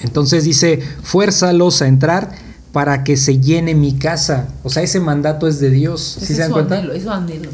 [0.00, 2.30] Entonces dice, fuérzalos a entrar
[2.72, 4.48] para que se llene mi casa.
[4.62, 6.18] O sea, ese mandato es de Dios.
[6.20, 6.76] ¿Sí es se dan cuenta?
[6.76, 7.50] anhelo, es su anhelo.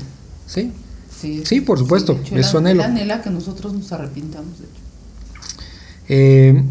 [0.47, 0.73] Sí.
[1.21, 2.83] Sí, Sí, por supuesto, hecho, es su an- anhelo.
[2.83, 4.81] él anhela que nosotros nos arrepintamos, de hecho.
[6.09, 6.65] Eh,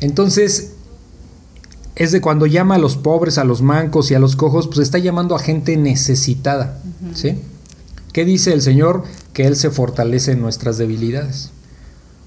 [0.00, 0.72] entonces,
[1.94, 4.80] es de cuando llama a los pobres, a los mancos y a los cojos, pues
[4.80, 6.80] está llamando a gente necesitada.
[7.14, 7.38] ¿Sí?
[8.12, 9.04] ¿Qué dice el Señor?
[9.32, 11.50] Que Él se fortalece en nuestras debilidades.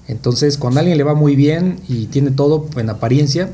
[0.08, 3.50] Entonces, cuando a alguien le va muy bien y tiene todo en apariencia,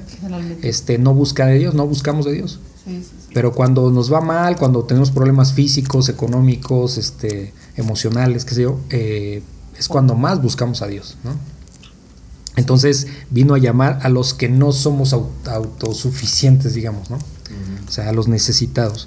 [0.63, 2.61] este, no busca de Dios, no buscamos de Dios.
[2.85, 3.16] Sí, sí, sí.
[3.37, 8.81] Pero cuando nos va mal, cuando tenemos problemas físicos, económicos, este, emocionales, qué sé yo,
[8.89, 9.43] eh,
[9.79, 11.33] es cuando más buscamos a Dios, ¿no?
[12.57, 17.17] Entonces vino a llamar a los que no somos au- autosuficientes, digamos, ¿no?
[17.87, 19.07] O sea, a los necesitados.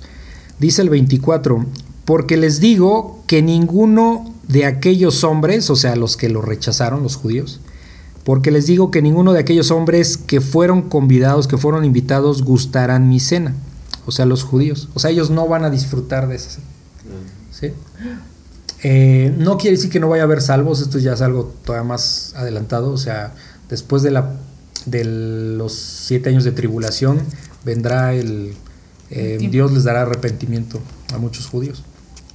[0.59, 1.65] Dice el 24,
[2.05, 7.15] porque les digo que ninguno de aquellos hombres, o sea, los que lo rechazaron, los
[7.15, 7.61] judíos,
[8.23, 13.09] porque les digo que ninguno de aquellos hombres que fueron convidados, que fueron invitados, gustarán
[13.09, 13.55] mi cena.
[14.10, 14.89] O sea, los judíos.
[14.93, 16.66] O sea, ellos no van a disfrutar de cena.
[17.51, 17.72] ¿sí?
[18.84, 21.88] Eh, no quiere decir que no vaya a haber salvos, esto ya es algo todavía
[21.88, 22.91] más adelantado.
[22.91, 23.34] O sea,
[23.70, 24.34] después de, la,
[24.86, 27.20] de los siete años de tribulación,
[27.66, 28.53] vendrá el.
[29.10, 29.38] eh.
[29.49, 30.80] Dios les dará arrepentimiento
[31.14, 31.84] a muchos judíos.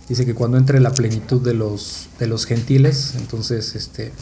[0.09, 4.13] Dice que cuando entre la plenitud de los, de los gentiles, entonces este,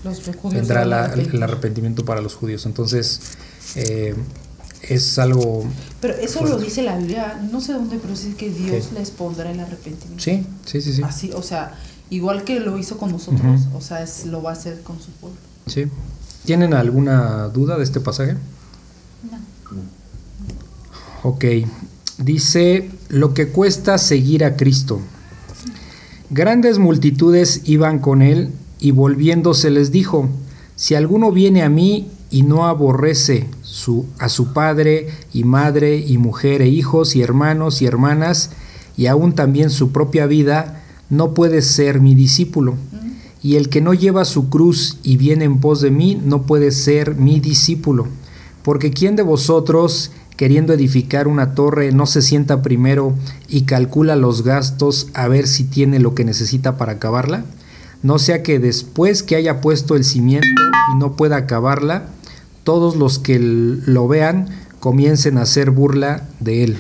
[0.55, 2.67] vendrá la- el arrepentimiento para los judíos.
[2.67, 3.21] Entonces,
[3.75, 4.15] eh,
[4.83, 5.65] es algo.
[6.01, 6.57] Pero eso Fuerte.
[6.57, 8.99] lo dice la Biblia, no sé dónde, pero dice que Dios ¿Qué?
[8.99, 10.23] les pondrá el arrepentimiento.
[10.23, 11.03] Sí, sí, sí, sí.
[11.03, 11.75] Así, o sea,
[12.11, 15.11] igual que lo hizo con nosotros, o sea, es, lo va a hacer con su
[15.13, 15.39] pueblo.
[15.67, 15.87] sí.
[16.45, 18.35] ¿Tienen alguna duda de este pasaje?
[19.31, 19.39] No.
[21.23, 21.45] Ok,
[22.19, 25.01] dice lo que cuesta seguir a Cristo.
[26.31, 30.29] Grandes multitudes iban con él y volviéndose les dijo,
[30.75, 36.19] si alguno viene a mí y no aborrece su, a su padre y madre y
[36.19, 38.51] mujer e hijos y hermanos y hermanas
[38.99, 42.75] y aún también su propia vida, no puede ser mi discípulo.
[43.43, 46.71] Y el que no lleva su cruz y viene en pos de mí, no puede
[46.71, 48.09] ser mi discípulo.
[48.63, 53.15] Porque ¿quién de vosotros, queriendo edificar una torre, no se sienta primero
[53.49, 57.47] y calcula los gastos a ver si tiene lo que necesita para acabarla?
[58.03, 60.47] No sea que después que haya puesto el cimiento
[60.95, 62.11] y no pueda acabarla,
[62.65, 64.49] todos los que lo vean
[64.81, 66.77] comiencen a hacer burla de él,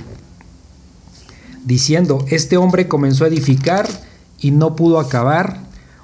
[1.64, 3.89] diciendo, este hombre comenzó a edificar
[4.41, 5.61] y no pudo acabar,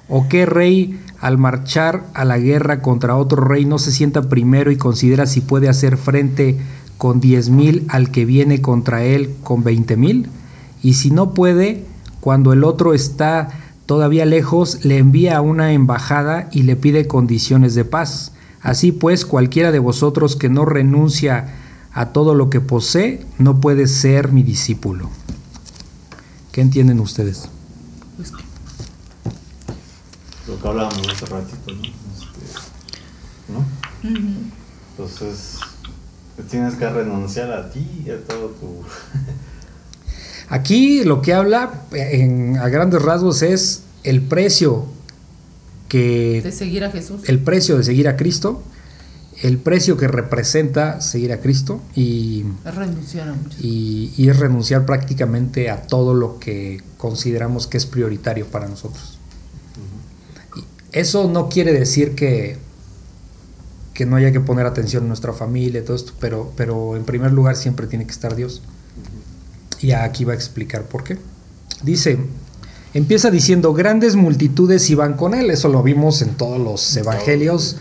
[0.07, 4.71] o qué rey al marchar a la guerra contra otro rey no se sienta primero
[4.71, 6.57] y considera si puede hacer frente
[6.97, 10.29] con diez mil al que viene contra él con veinte mil,
[10.81, 11.83] y si no puede,
[12.21, 13.49] cuando el otro está
[13.85, 18.31] todavía lejos, le envía una embajada y le pide condiciones de paz.
[18.61, 21.55] Así pues, cualquiera de vosotros que no renuncia
[21.93, 25.09] a todo lo que posee, no puede ser mi discípulo.
[26.51, 27.47] ¿Qué entienden ustedes?
[28.17, 28.43] Pues que-
[30.47, 31.83] Lo que hablábamos hace ratito, ¿no?
[31.83, 32.39] Este,
[33.53, 33.65] ¿no?
[34.91, 35.59] Entonces,
[36.49, 38.81] tienes que renunciar a ti y a todo tu...
[40.49, 44.85] Aquí lo que habla en- a grandes rasgos es el precio
[45.97, 47.21] de seguir a Jesús.
[47.25, 48.63] el precio de seguir a Cristo,
[49.41, 54.85] el precio que representa seguir a Cristo y, Es renunciar a y, y es renunciar
[54.85, 59.17] prácticamente a todo lo que consideramos que es prioritario para nosotros.
[60.55, 62.57] Y Eso no quiere decir que,
[63.93, 67.05] que no haya que poner atención en nuestra familia y todo esto, pero, pero en
[67.05, 68.61] primer lugar siempre tiene que estar Dios.
[69.81, 71.17] Y aquí va a explicar por qué.
[71.83, 72.17] Dice,
[72.93, 75.49] empieza diciendo, grandes multitudes iban con él.
[75.49, 77.77] Eso lo vimos en todos los evangelios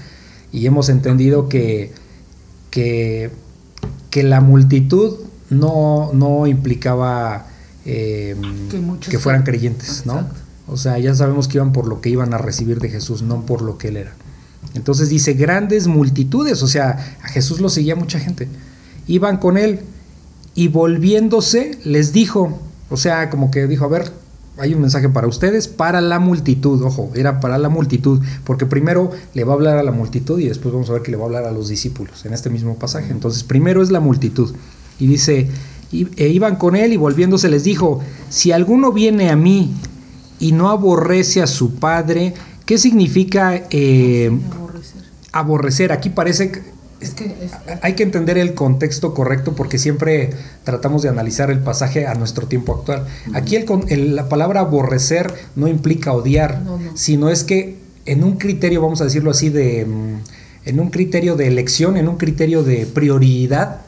[0.52, 1.92] y hemos entendido que,
[2.70, 3.30] que,
[4.10, 5.16] que la multitud
[5.50, 7.46] no, no implicaba
[7.84, 8.36] eh,
[8.70, 9.42] Que que fueran fueran.
[9.44, 10.20] creyentes, ¿no?
[10.20, 10.40] Exacto.
[10.66, 13.46] O sea, ya sabemos que iban por lo que iban a recibir de Jesús, no
[13.46, 14.12] por lo que él era.
[14.74, 18.48] Entonces dice, grandes multitudes, o sea, a Jesús lo seguía mucha gente.
[19.06, 19.80] Iban con él
[20.54, 24.12] y volviéndose les dijo, o sea, como que dijo, a ver,
[24.58, 29.10] hay un mensaje para ustedes, para la multitud, ojo, era para la multitud, porque primero
[29.34, 31.24] le va a hablar a la multitud y después vamos a ver que le va
[31.24, 33.12] a hablar a los discípulos en este mismo pasaje.
[33.12, 34.54] Entonces, primero es la multitud.
[34.98, 35.48] Y dice,
[35.92, 39.74] e iban con él y volviéndose les dijo, si alguno viene a mí
[40.40, 42.34] y no aborrece a su padre,
[42.66, 45.02] ¿qué significa eh, Aborrecer.
[45.32, 45.92] aborrecer?
[45.92, 50.30] Aquí parece que Es que es- hay que entender el contexto correcto porque siempre
[50.64, 53.06] tratamos de analizar el pasaje a nuestro tiempo actual.
[53.34, 56.96] Aquí el con- el- la palabra aborrecer no implica odiar, No, no.
[56.96, 57.76] sino es que
[58.06, 62.08] en un criterio, vamos a decirlo así, de mm, en un criterio de elección, en
[62.08, 63.82] un criterio de prioridad,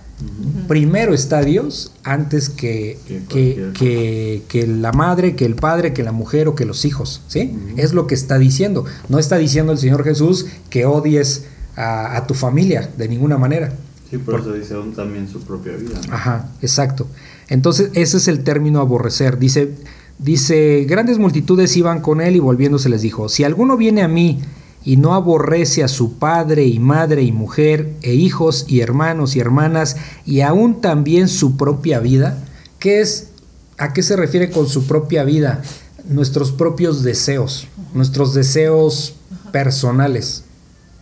[0.69, 2.99] primero está Dios antes que,
[3.29, 7.23] Que que, la madre, que el padre, que la mujer o que los hijos.
[7.27, 7.57] ¿sí?
[7.77, 8.85] Es lo que está diciendo.
[9.09, 11.45] No está diciendo el Señor Jesús que odies
[11.81, 13.73] a, a tu familia de ninguna manera.
[14.11, 16.01] Sí, por eso dice aún también su propia vida.
[16.09, 16.15] ¿no?
[16.15, 17.07] Ajá, exacto.
[17.49, 19.39] Entonces, ese es el término aborrecer.
[19.39, 19.75] Dice,
[20.19, 24.41] dice, grandes multitudes iban con él y volviéndose les dijo, si alguno viene a mí
[24.85, 29.41] y no aborrece a su padre y madre y mujer e hijos y hermanos y
[29.41, 32.43] hermanas y aún también su propia vida,
[32.81, 33.29] ¿qué es?
[33.79, 35.63] ¿A qué se refiere con su propia vida?
[36.09, 39.15] Nuestros propios deseos, nuestros deseos
[39.53, 40.45] personales,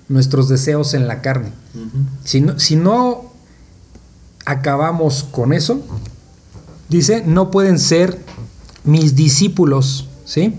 [0.08, 1.52] nuestros deseos en la carne.
[2.24, 3.32] Si no, si no
[4.44, 5.82] acabamos con eso,
[6.88, 8.18] dice, no pueden ser
[8.84, 10.54] mis discípulos, ¿sí?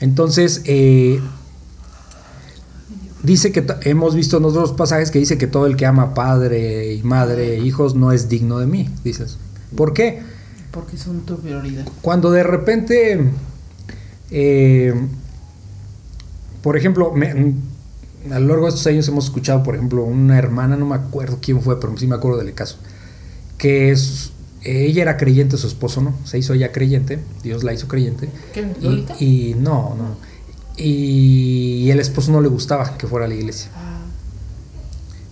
[0.00, 1.20] Entonces, eh,
[3.22, 6.94] dice que hemos visto en otros pasajes que dice que todo el que ama padre
[6.94, 9.38] y madre e hijos no es digno de mí, dices.
[9.74, 10.22] ¿Por qué?
[10.76, 11.88] porque son tu prioridad.
[12.02, 13.30] Cuando de repente,
[14.30, 14.94] eh,
[16.66, 20.36] por ejemplo, me- mm, a lo largo de estos años hemos escuchado, por ejemplo, una
[20.36, 22.78] hermana, no me acuerdo quién fue, pero sí me acuerdo del caso,
[23.56, 24.32] que es,
[24.64, 28.28] ella era creyente, su esposo no, se hizo ella creyente, Dios la hizo creyente.
[28.52, 28.66] ¿Qué?
[28.80, 30.16] Y, y no, no.
[30.76, 33.70] Y el esposo no le gustaba que fuera a la iglesia.
[33.76, 34.00] Ah,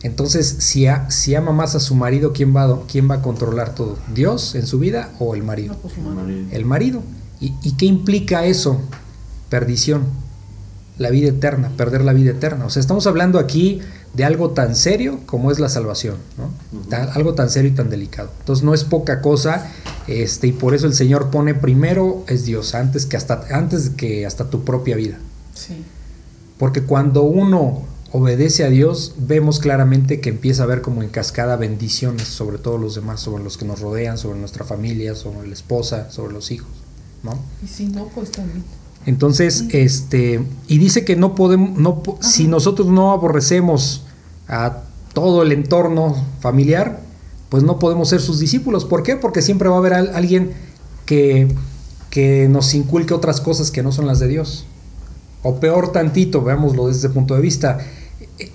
[0.04, 3.22] Entonces, si, a- si ama más a su marido, ¿quién va, a- ¿quién va a
[3.22, 3.98] controlar todo?
[4.14, 5.72] ¿Dios en su vida o el marido?
[5.74, 6.46] no, pues El marido.
[6.52, 7.02] el marido.
[7.40, 8.80] ¿Y, y qué implica eso?
[9.48, 10.04] Perdición,
[10.98, 12.66] la vida eterna, perder la vida eterna.
[12.66, 13.80] O sea, estamos hablando aquí
[14.14, 16.96] de algo tan serio como es la salvación, ¿no?
[17.14, 18.30] Algo tan serio y tan delicado.
[18.40, 19.70] Entonces no es poca cosa,
[20.06, 24.24] este, y por eso el Señor pone primero es Dios, antes que hasta, antes que
[24.24, 25.18] hasta tu propia vida.
[25.54, 25.82] Sí.
[26.58, 27.82] Porque cuando uno
[28.12, 32.80] obedece a Dios, vemos claramente que empieza a haber como en cascada bendiciones sobre todos
[32.80, 36.52] los demás, sobre los que nos rodean, sobre nuestra familia, sobre la esposa, sobre los
[36.52, 36.70] hijos,
[37.24, 37.36] ¿no?
[37.64, 38.62] Y si no, pues también.
[39.06, 44.04] Entonces, este, y dice que no podemos, no, si nosotros no aborrecemos
[44.48, 44.78] a
[45.12, 47.00] todo el entorno familiar,
[47.50, 48.84] pues no podemos ser sus discípulos.
[48.84, 49.16] ¿Por qué?
[49.16, 50.52] Porque siempre va a haber al- alguien
[51.06, 51.48] que,
[52.10, 54.64] que nos inculque otras cosas que no son las de Dios.
[55.42, 57.78] O peor tantito, veámoslo desde ese punto de vista,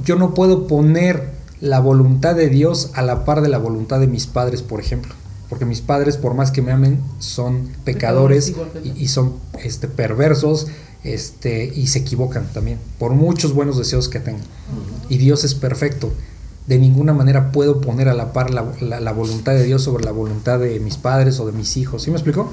[0.03, 4.07] yo no puedo poner la voluntad de Dios a la par de la voluntad de
[4.07, 5.13] mis padres, por ejemplo.
[5.49, 8.49] Porque mis padres, por más que me amen, son pecadores
[8.83, 9.33] y, y son
[9.63, 10.67] este, perversos
[11.03, 14.43] este, y se equivocan también, por muchos buenos deseos que tengan.
[15.09, 16.11] Y Dios es perfecto.
[16.67, 20.03] De ninguna manera puedo poner a la par la, la- la voluntad de Dios sobre
[20.03, 22.03] la voluntad de mis padres o de mis hijos.
[22.03, 22.51] ¿Sí me explico?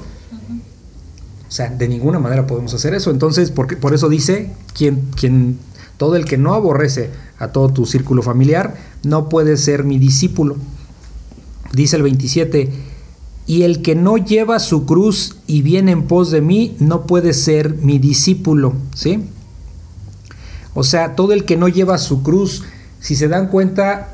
[1.47, 3.11] O sea, de ninguna manera podemos hacer eso.
[3.11, 5.59] Entonces, por, por eso dice, quien, quien,
[5.97, 10.57] todo el que no aborrece a todo tu círculo familiar, no puede ser mi discípulo.
[11.73, 12.69] Dice el 27,
[13.45, 17.33] y el que no lleva su cruz y viene en pos de mí, no puede
[17.33, 18.73] ser mi discípulo.
[18.93, 19.23] ¿Sí?
[20.73, 22.63] O sea, todo el que no lleva su cruz,
[22.99, 24.09] si se dan cuenta,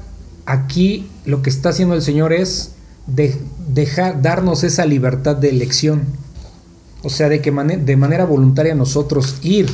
[0.45, 2.71] aquí lo que está haciendo el Señor es
[3.07, 3.37] de-
[3.67, 6.03] dejar, darnos esa libertad de elección.
[7.01, 9.67] O sea, de que de manera voluntaria nosotros ir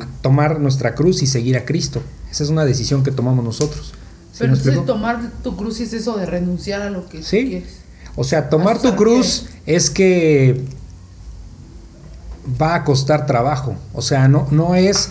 [0.00, 2.02] a tomar nuestra cruz y seguir a Cristo.
[2.30, 3.92] Esa es una decisión que tomamos nosotros.
[4.36, 7.46] ¿Sí Pero entonces tomar tu cruz es eso de renunciar a lo que Sí.
[7.48, 7.76] quieres.
[8.16, 10.60] O sea, tomar tu cruz es que
[12.60, 13.76] va a costar trabajo.
[13.94, 15.10] O sea, no, no es.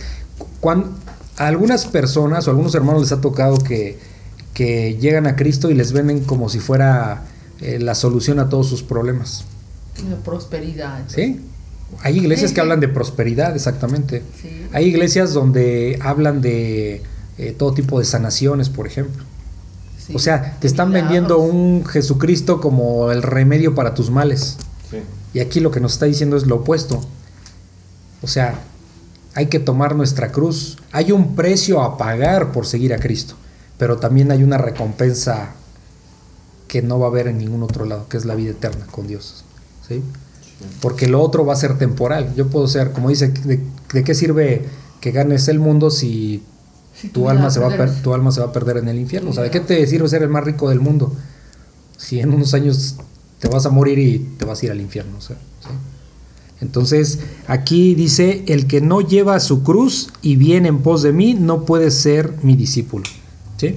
[0.60, 0.92] Cuando,
[1.38, 3.98] a algunas personas o a algunos hermanos les ha tocado que,
[4.54, 7.24] que llegan a Cristo y les venden como si fuera
[7.62, 9.44] eh, la solución a todos sus problemas.
[10.24, 11.00] Prosperidad.
[11.08, 11.42] ¿Sí?
[12.04, 14.22] Hay iglesias que hablan de prosperidad, exactamente.
[14.40, 14.68] Sí.
[14.72, 17.02] Hay iglesias donde hablan de
[17.38, 19.24] eh, todo tipo de sanaciones, por ejemplo.
[19.98, 20.14] Sí.
[20.16, 21.12] O sea, te están Milagros.
[21.12, 24.58] vendiendo un Jesucristo como el remedio para tus males.
[24.90, 24.98] Sí.
[25.34, 27.02] Y aquí lo que nos está diciendo es lo opuesto.
[28.22, 28.60] O sea,
[29.34, 30.78] hay que tomar nuestra cruz.
[30.92, 33.36] Hay un precio a pagar por seguir a Cristo,
[33.78, 35.54] pero también hay una recompensa
[36.68, 39.08] que no va a haber en ningún otro lado, que es la vida eterna con
[39.08, 39.44] Dios.
[39.88, 40.02] ¿sí?
[40.82, 42.34] Porque lo otro va a ser temporal.
[42.36, 43.60] Yo puedo ser, como dice, ¿de,
[43.94, 44.66] de qué sirve
[45.02, 46.44] que ganes el mundo si
[47.14, 49.30] Tu alma, se va a per- tu alma se va a perder en el infierno?
[49.32, 51.14] O sea, ¿de qué te sirve ser el más rico del mundo?
[51.98, 52.96] Si en unos años
[53.40, 55.18] te vas a morir y te vas a ir al infierno.
[55.18, 55.70] o sea, ¿sí?
[56.62, 61.34] Entonces, aquí dice, el que no lleva su cruz y viene en pos de mí,
[61.34, 63.04] no puede ser mi discípulo.
[63.58, 63.76] ¿Sí?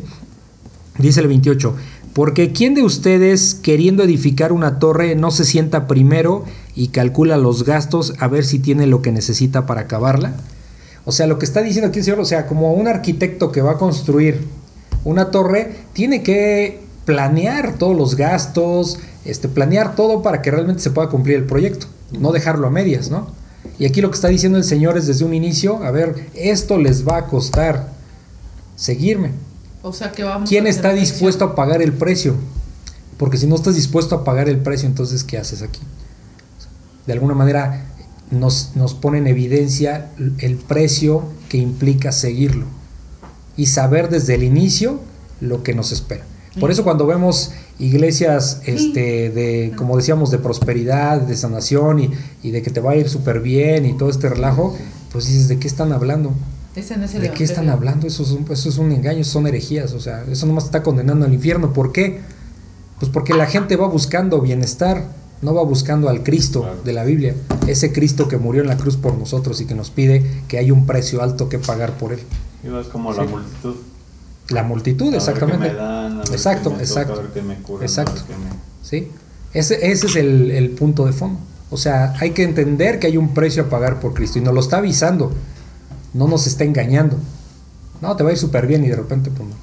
[0.98, 1.74] Dice el 28,
[2.12, 6.44] porque ¿quién de ustedes queriendo edificar una torre no se sienta primero
[6.74, 10.34] y calcula los gastos a ver si tiene lo que necesita para acabarla?
[11.08, 13.62] O sea, lo que está diciendo aquí el Señor, o sea, como un arquitecto que
[13.62, 14.46] va a construir
[15.04, 20.90] una torre, tiene que planear todos los gastos, este, planear todo para que realmente se
[20.90, 23.28] pueda cumplir el proyecto, no dejarlo a medias, ¿no?
[23.78, 26.76] Y aquí lo que está diciendo el Señor es desde un inicio, a ver, esto
[26.76, 27.88] les va a costar
[28.76, 29.30] seguirme.
[29.80, 32.34] O sea que vamos ¿Quién a está dispuesto a pagar el precio?
[33.16, 35.80] Porque si no estás dispuesto a pagar el precio, entonces ¿qué haces aquí?
[37.06, 37.87] De alguna manera
[38.30, 42.66] nos, nos pone en evidencia el precio que implica seguirlo
[43.56, 45.00] y saber desde el inicio
[45.40, 46.24] lo que nos espera.
[46.58, 52.10] Por eso cuando vemos iglesias este, de, como decíamos, de prosperidad, de sanación y,
[52.42, 54.76] y de que te va a ir súper bien y todo este relajo,
[55.12, 56.32] pues dices, ¿de qué están hablando?
[56.74, 58.06] Ese no es el ¿De qué están hablando?
[58.06, 61.26] Eso es, un, eso es un engaño, son herejías, o sea, eso nomás está condenando
[61.26, 61.72] al infierno.
[61.72, 62.20] ¿Por qué?
[62.98, 65.08] Pues porque la gente va buscando bienestar,
[65.42, 66.82] no va buscando al Cristo Claro.
[66.82, 67.34] de la Biblia,
[67.66, 70.70] ese Cristo que murió en la cruz por nosotros y que nos pide que hay
[70.70, 72.20] un precio alto que pagar por él.
[72.64, 73.74] Y vas como la multitud.
[74.50, 75.68] La multitud, A exactamente.
[75.68, 77.14] me dan, Exacto, me exacto.
[77.20, 78.22] Toca, me curan, Exacto.
[78.28, 79.08] me- ¿sí?
[79.52, 81.38] Ese, ese es el, el punto de fondo.
[81.70, 84.54] O sea, hay que entender que hay un precio a pagar por Cristo y nos
[84.54, 85.32] lo está avisando,
[86.14, 87.16] no nos está engañando.
[88.00, 89.54] No, te va a ir súper bien y de repente, pues no.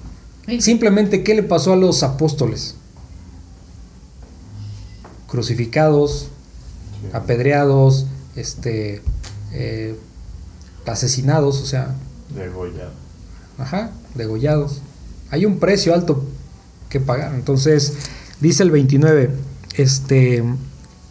[0.48, 0.62] Sí.
[0.62, 2.76] Simplemente, ¿qué le pasó a los apóstoles?
[5.28, 6.30] Crucificados,
[7.14, 9.02] apedreados, este,
[9.54, 9.96] eh,
[10.86, 11.96] asesinados, o sea,
[12.36, 12.92] Degollado.
[13.58, 14.82] ajá, degollados.
[15.32, 16.24] Hay un precio alto
[16.90, 17.34] que pagar.
[17.36, 17.94] Entonces,
[18.42, 19.32] dice el 29,
[19.76, 20.44] este,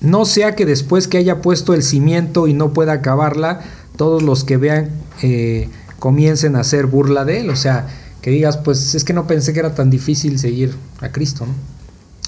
[0.01, 3.61] no sea que después que haya puesto el cimiento y no pueda acabarla,
[3.97, 4.91] todos los que vean
[5.23, 7.51] eh, comiencen a hacer burla de él.
[7.51, 7.89] O sea,
[8.23, 11.53] que digas, pues es que no pensé que era tan difícil seguir a Cristo, ¿no?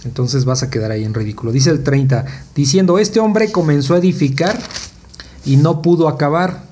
[0.06, 1.52] Entonces vas a quedar ahí en ridículo.
[1.52, 4.58] Dice el 30, diciendo, este hombre comenzó a edificar
[5.44, 6.64] y no pudo acabar.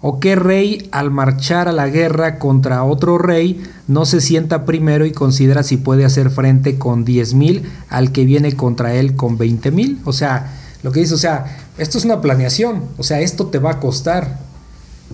[0.00, 5.06] ¿O qué rey al marchar a la guerra contra otro rey no se sienta primero
[5.06, 9.38] y considera si puede hacer frente con 10 mil al que viene contra él con
[9.38, 10.00] 20 mil?
[10.04, 13.58] O sea, lo que dice, o sea, esto es una planeación, o sea, esto te
[13.58, 14.40] va a costar,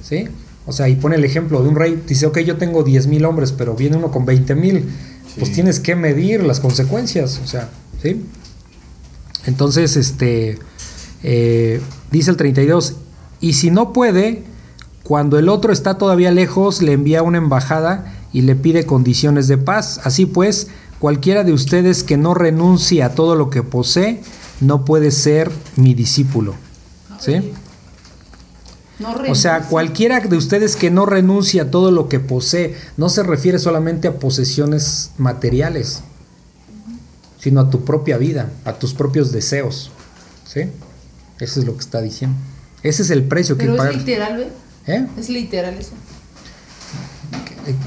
[0.03, 0.29] ¿sí?
[0.65, 3.25] O sea, y pone el ejemplo de un rey, dice, ok, yo tengo 10 mil
[3.27, 4.55] hombres, pero viene uno con 20
[5.39, 7.69] pues tienes que medir las consecuencias, o sea,
[8.03, 8.25] ¿sí?
[9.47, 10.59] Entonces, este,
[11.23, 12.97] eh, dice el 32,
[13.41, 14.45] y si no puede,
[15.03, 19.59] cuando el otro está todavía lejos, le envía una embajada y le pide condiciones de
[19.59, 20.01] paz.
[20.05, 20.69] Así pues,
[20.99, 24.21] cualquiera de ustedes que no renuncie a todo lo que posee,
[24.61, 26.55] no puede ser mi discípulo.
[27.21, 27.53] ¿Sí?
[28.99, 33.09] No O sea, cualquiera de ustedes que no renuncie a todo lo que posee, no
[33.09, 36.03] se refiere solamente a posesiones materiales,
[37.41, 39.93] sino a tu propia vida, a tus propios deseos.
[40.47, 40.63] ¿Sí?
[41.39, 42.37] Eso es lo que está diciendo.
[42.83, 43.97] Ese es el precio que Pero es pagas.
[43.97, 44.49] literal, ¿ve?
[44.93, 45.07] ¿Eh?
[45.17, 45.93] Es literal eso.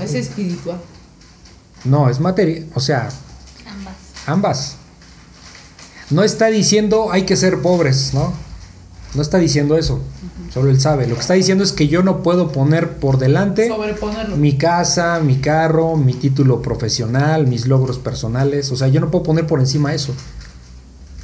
[0.01, 0.79] Es espiritual.
[1.83, 3.09] No, es materia, o sea,
[3.65, 3.95] Ambas.
[4.27, 4.75] ambas.
[6.11, 8.33] No está diciendo hay que ser pobres, ¿no?
[9.13, 10.01] No está diciendo eso.
[10.53, 11.07] Solo él sabe.
[11.07, 13.69] Lo que está diciendo es que yo no puedo poner por delante
[14.37, 18.71] mi casa, mi carro, mi título profesional, mis logros personales.
[18.71, 20.13] O sea, yo no puedo poner por encima eso.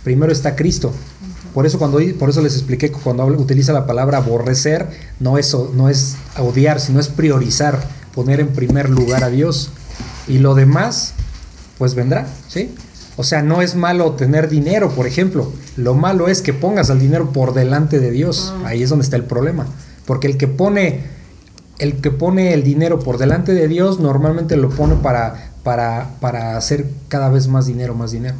[0.03, 0.93] Primero está Cristo.
[1.53, 4.87] Por eso cuando por eso les expliqué que cuando utiliza la palabra aborrecer,
[5.19, 7.79] no es, no es odiar, sino es priorizar,
[8.13, 9.71] poner en primer lugar a Dios.
[10.27, 11.13] Y lo demás,
[11.77, 12.75] pues vendrá, ¿sí?
[13.17, 15.51] O sea, no es malo tener dinero, por ejemplo.
[15.75, 18.53] Lo malo es que pongas al dinero por delante de Dios.
[18.57, 18.67] Ah.
[18.67, 19.65] Ahí es donde está el problema.
[20.05, 21.17] Porque el que pone
[21.79, 26.57] el que pone el dinero por delante de Dios normalmente lo pone para, para, para
[26.57, 28.35] hacer cada vez más dinero, más dinero.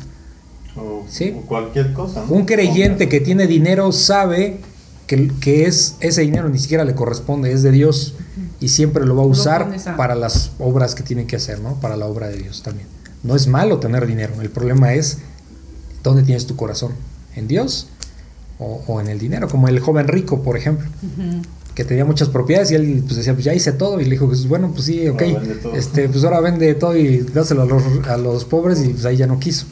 [0.75, 1.36] O, Sí.
[1.38, 2.23] o cualquier cosa.
[2.25, 2.34] ¿no?
[2.34, 4.59] Un creyente que tiene dinero sabe
[5.05, 8.15] que, que es, ese dinero ni siquiera le corresponde, es de Dios
[8.59, 11.75] y siempre lo va a usar para las obras que tiene que hacer, ¿no?
[11.80, 12.88] Para la obra de Dios también.
[13.28, 15.17] No es malo tener dinero, el problema es
[16.01, 16.93] dónde tienes tu corazón,
[17.36, 17.89] en Dios
[18.57, 20.88] o, o en el dinero, como el joven rico, por ejemplo.
[21.75, 24.28] Que tenía muchas propiedades y él pues decía, pues ya hice todo y le dijo,
[24.28, 25.21] pues bueno, pues sí, ok,
[25.75, 29.17] este, pues ahora vende todo y dáselo a los, a los pobres y pues ahí
[29.17, 29.67] ya no quiso.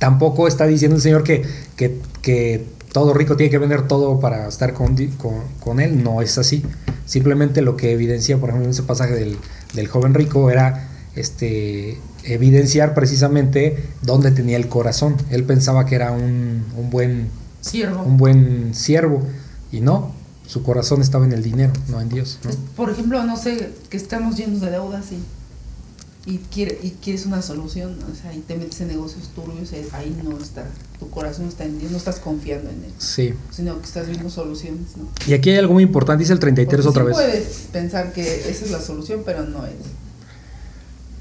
[0.00, 1.44] Tampoco está diciendo el Señor que,
[1.76, 6.20] que, que todo rico tiene que vender todo para estar con, con, con él, no
[6.20, 6.64] es así.
[7.06, 9.38] Simplemente lo que evidencia, por ejemplo, en ese pasaje del,
[9.72, 11.98] del joven rico era este
[12.34, 15.16] evidenciar precisamente dónde tenía el corazón.
[15.30, 17.28] Él pensaba que era un, un buen
[17.60, 18.02] Siervo.
[18.02, 19.22] un buen siervo
[19.72, 20.12] y no,
[20.46, 22.38] su corazón estaba en el dinero, no en Dios.
[22.44, 22.50] ¿no?
[22.50, 25.18] Es, Por ejemplo, no sé, que estamos llenos de deudas y,
[26.30, 30.16] y, quiere, y quieres una solución, o sea, y te metes en negocios turbios, ahí
[30.22, 30.64] no está,
[30.98, 33.34] tu corazón está en Dios, no estás confiando en Él, Sí.
[33.50, 35.08] sino que estás viendo soluciones, ¿no?
[35.26, 37.16] Y aquí hay algo muy importante, dice el 33 Porque otra sí vez.
[37.16, 39.72] puedes pensar que esa es la solución, pero no es.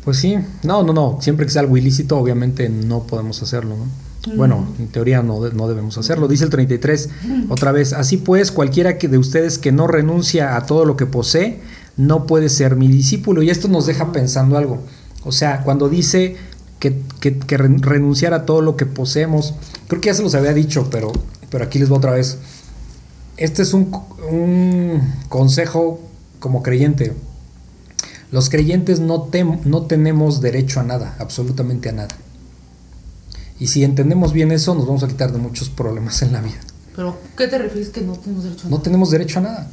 [0.08, 4.36] Pues sí, no, no, no, siempre que sea algo ilícito, obviamente no podemos hacerlo, ¿no?
[4.38, 6.30] Bueno, en teoría no, no debemos hacerlo.
[6.30, 7.10] Dice el 33,
[7.50, 11.08] otra vez, así pues, cualquiera que de ustedes que no renuncia a todo lo que
[11.08, 11.60] posee,
[11.98, 13.42] no puede ser mi discípulo.
[13.42, 14.80] Y esto nos deja pensando algo.
[15.26, 16.38] O sea, cuando dice
[16.80, 19.56] que, que, que ren- renunciar a todo lo que poseemos,
[19.90, 21.12] creo que ya se los había dicho, pero,
[21.50, 22.38] pero aquí les voy otra vez.
[23.36, 23.92] Este es un,
[24.32, 26.00] un consejo
[26.40, 27.14] como creyente.
[28.32, 29.30] Los creyentes no,
[29.88, 32.16] tenemos derecho a nada, absolutamente a nada.
[33.60, 36.60] Y si entendemos bien eso, nos vamos a quitar de muchos problemas en la vida.
[36.96, 39.72] Pero, ¿qué te refieres que no tenemos derecho a No tenemos derecho a nada.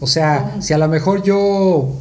[0.00, 0.62] O sea, ¿Cómo?
[0.62, 1.94] si a lo mejor yo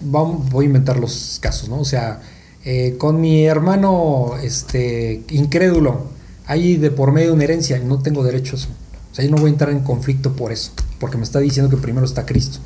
[0.00, 1.80] vamos, voy a inventar los casos, ¿no?
[1.80, 2.20] O sea,
[2.64, 6.06] eh, con mi hermano este, incrédulo,
[6.46, 8.68] hay de por medio una herencia y no tengo derecho a eso.
[9.12, 11.70] O sea, yo no voy a entrar en conflicto por eso, porque me está diciendo
[11.70, 12.58] que primero está Cristo,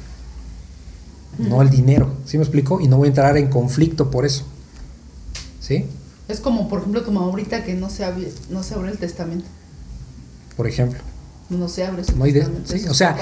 [1.48, 2.10] no el dinero.
[2.26, 2.80] ¿Sí me explico?
[2.80, 4.44] Y no voy a entrar en conflicto por eso.
[5.60, 5.84] ¿Sí?
[6.28, 8.98] Es como, por ejemplo, tu mamá ahorita que no se abre, no se abre el
[8.98, 9.46] testamento.
[10.56, 10.98] Por ejemplo.
[11.48, 12.70] No se abre su No testamento.
[12.72, 13.16] sí, o sea,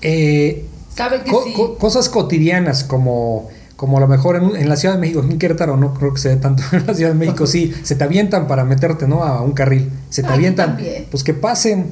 [0.00, 0.66] eh,
[0.96, 1.52] sabe que Co- sí.
[1.54, 5.38] co- cosas cotidianas como, como a lo mejor en, en la Ciudad de México, en
[5.38, 8.04] Querétaro no creo que se dé tanto, en la Ciudad de México sí, se te
[8.04, 9.22] avientan para meterte ¿no?
[9.22, 11.06] a un carril, se te Aquí avientan, también.
[11.10, 11.88] pues que pasen,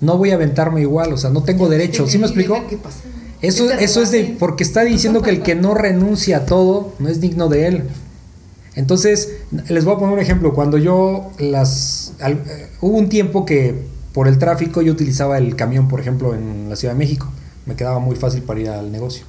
[0.00, 2.56] no voy a aventarme igual, o sea, no tengo derecho, ¿sí me explico?
[3.46, 6.46] Eso, Que te eso es de, porque está diciendo que el que no renuncia a
[6.46, 7.82] todo no es digno de él.
[8.76, 9.30] Entonces,
[9.68, 10.52] les voy a poner un ejemplo.
[10.54, 12.12] Cuando yo las...
[12.20, 13.74] al- eh, hubo un tiempo que
[14.12, 17.28] por el tráfico yo utilizaba el camión, por ejemplo, en la Ciudad de México.
[17.66, 19.24] Me quedaba muy fácil para ir al negocio.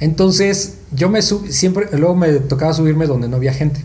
[0.00, 3.80] Entonces, yo me sub, siempre, luego me tocaba subirme donde no había gente.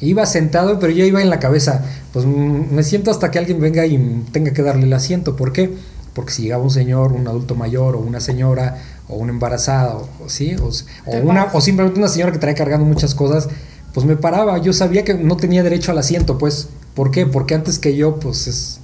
[0.00, 3.60] Iba sentado, pero yo iba en la cabeza, pues mm, me siento hasta que alguien
[3.60, 5.36] venga y tenga que darle el asiento.
[5.36, 5.74] ¿Por qué?
[6.14, 10.08] Porque si llegaba un señor, un adulto mayor, o una señora, o una embarazada, o,
[10.24, 10.56] o ¿sí?
[10.56, 10.68] o,
[11.06, 13.48] o una, o simplemente una señora que traía cargando muchas cosas,
[13.94, 14.58] pues me paraba.
[14.58, 16.68] Yo sabía que no tenía derecho al asiento, pues.
[16.94, 17.24] ¿Por qué?
[17.24, 18.80] Porque antes que yo, pues es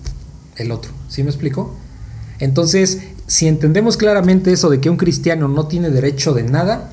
[0.56, 0.92] el otro.
[1.08, 1.74] ¿Sí me explico?
[2.38, 6.92] Entonces, si entendemos claramente eso de que un cristiano no tiene derecho de nada,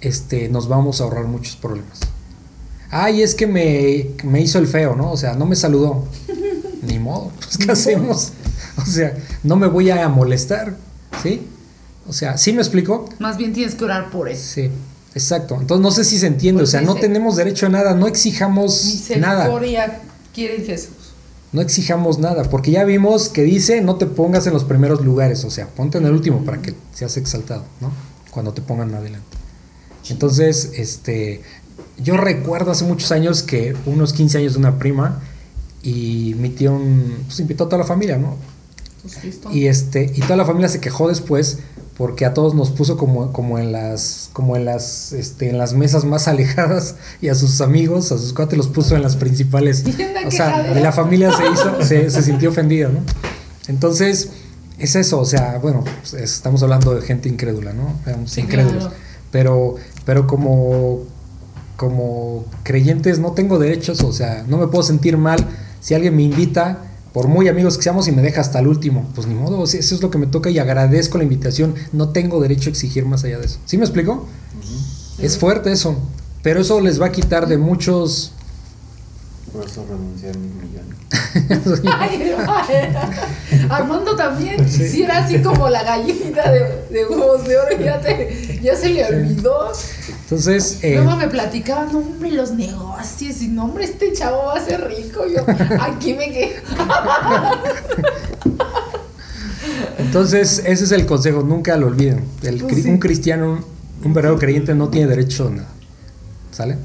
[0.00, 2.00] este, nos vamos a ahorrar muchos problemas.
[2.90, 5.10] Ay, es que me, me hizo el feo, ¿no?
[5.10, 6.04] O sea, no me saludó.
[6.82, 8.32] Ni modo, pues ¿qué hacemos?
[8.82, 10.76] O sea, no me voy a molestar,
[11.22, 11.42] ¿sí?
[12.08, 13.08] O sea, ¿sí me explico?
[13.18, 14.42] Más bien tienes que orar por eso.
[14.54, 14.70] Sí,
[15.14, 15.56] exacto.
[15.60, 18.06] Entonces no sé si se entiende, o Pues sea, no tenemos derecho a nada, no
[18.06, 18.84] exijamos
[19.18, 19.44] nada.
[19.44, 20.00] Misericordia
[20.34, 20.90] quiere Jesús.
[21.52, 25.44] No exijamos nada, porque ya vimos que dice no te pongas en los primeros lugares,
[25.44, 27.90] o sea, ponte en el último para que seas exaltado, ¿no?
[28.30, 29.26] Cuando te pongan adelante.
[30.10, 31.40] Entonces, este,
[31.98, 35.20] yo recuerdo hace muchos años que unos 15 años de una prima
[35.82, 38.36] y mi tío un- pues, invitó a toda la familia, ¿no?
[39.42, 39.54] Pues.
[39.54, 41.58] Y este, y toda la familia se quejó después
[41.96, 45.72] porque a todos nos puso como, como en las, como en las, este, en las
[45.72, 49.84] mesas más alejadas y a sus amigos, a sus cuates los puso en las principales.
[50.26, 52.98] O sea, y la familia se hizo, se, se sintió ofendida, ¿no?
[53.68, 54.30] Entonces,
[54.76, 57.94] es eso, o sea, bueno, pues, estamos hablando de gente incrédula, ¿no?
[58.26, 58.86] Sí, incrédulos.
[58.86, 58.96] claro.
[59.30, 61.04] Pero, pero como,
[61.76, 65.38] como creyentes no tengo derechos, o sea, no me puedo sentir mal
[65.80, 66.80] si alguien me invita,
[67.16, 69.08] por muy amigos que seamos, y me deja hasta el último.
[69.14, 71.74] Pues ni modo, eso es lo que me toca y agradezco la invitación.
[71.90, 73.58] No tengo derecho a exigir más allá de eso.
[73.64, 74.26] ¿Sí me explico?
[75.18, 75.96] Es fuerte eso.
[76.42, 78.32] Pero eso les va a quitar de muchos...
[79.50, 80.95] Por eso renuncié a mis millones.
[81.12, 81.78] Ay,
[82.48, 82.94] ay,
[83.70, 88.58] Armando también, si era así como la gallinita de, de huevos de oro, ya, te,
[88.62, 89.72] ya se le olvidó.
[90.08, 94.54] Entonces, eh, Luego me platicaban, no, hombre, los negocios, y no, hombre, este chavo va
[94.54, 95.24] a ser rico.
[95.26, 95.44] Yo,
[95.80, 96.62] aquí me quedé.
[99.98, 102.24] entonces ese es el consejo, nunca lo olviden.
[102.42, 102.88] El Pues sí.
[102.88, 103.64] Un cristiano,
[104.04, 105.68] un verdadero creyente no tiene derecho a nada.
[106.50, 106.78] ¿Sale?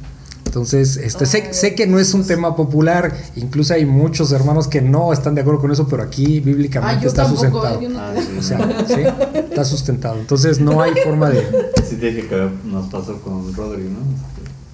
[0.51, 4.81] Entonces, este, sé, sé que no es un tema popular, incluso hay muchos hermanos que
[4.81, 7.81] no están de acuerdo con eso, pero aquí Ah, bíblicamente yo está tampoco, sustentado.
[7.81, 8.37] yo no- Ah, sí.
[8.37, 10.19] O sea, sí, está sustentado.
[10.19, 11.41] Entonces no hay forma de...
[11.89, 13.99] Sí, te dije que nos pasó con Rodri, ¿no?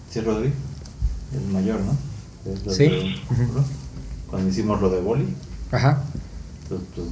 [0.10, 0.52] Sí, Rodri,
[1.36, 1.96] el mayor, ¿no?
[2.66, 2.86] Lo Sí.
[2.86, 3.16] de-.
[4.32, 5.28] Cuando hicimos lo de boli,
[5.72, 6.02] Ajá.
[6.70, 7.06] pues, pues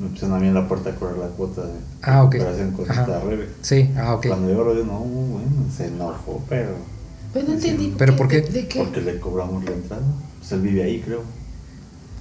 [0.00, 2.36] me pusieron a mí en la puerta a cobrar la cuota de Ah, ok.
[2.36, 3.00] operación con Ajá.
[3.02, 3.48] esta Rebe.
[3.62, 4.28] Sí, ah, ok.
[4.28, 6.91] Cuando llegó Rodri, no, bueno, se enojó, pero...
[7.32, 7.94] Pues no entendí.
[7.96, 8.42] ¿Pero por qué?
[8.42, 8.78] ¿De, de qué?
[8.80, 10.02] Porque le cobramos la entrada.
[10.38, 11.22] Pues él vive ahí, creo.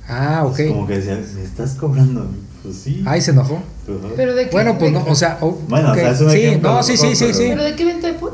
[0.08, 0.60] Ah, ok.
[0.60, 2.28] Es como que decía, ¿me estás cobrando?
[2.64, 3.04] Pues sí.
[3.06, 3.62] Ahí se enojó.
[3.88, 4.10] ¿no?
[4.16, 4.52] ¿Pero de qué?
[4.52, 5.12] Bueno, pues ¿De no, qué?
[5.12, 5.98] o sea, oh, Bueno, o ok.
[5.98, 7.46] sea, es un sí, ejemplo, no, sí, sí, sí, sí.
[7.50, 8.32] ¿Pero de qué evento fue?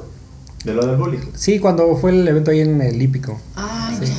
[0.63, 1.19] De lo del boli.
[1.35, 3.39] Sí, cuando fue el evento ahí en el Hípico.
[3.55, 4.05] Ah, Sí.
[4.05, 4.13] ya.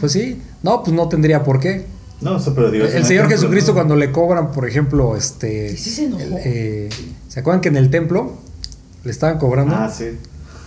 [0.00, 1.86] Pues sí, no, pues no tendría por qué.
[2.20, 2.84] No, eso, pero digo...
[2.84, 3.74] El Señor ejemplo, Jesucristo ¿no?
[3.76, 5.72] cuando le cobran, por ejemplo, este...
[5.72, 6.22] ¿Y sí se enojó?
[6.44, 6.88] eh,
[7.28, 8.32] ¿Se acuerdan que en el templo
[9.04, 9.74] le estaban cobrando?
[9.76, 10.06] Ah, sí.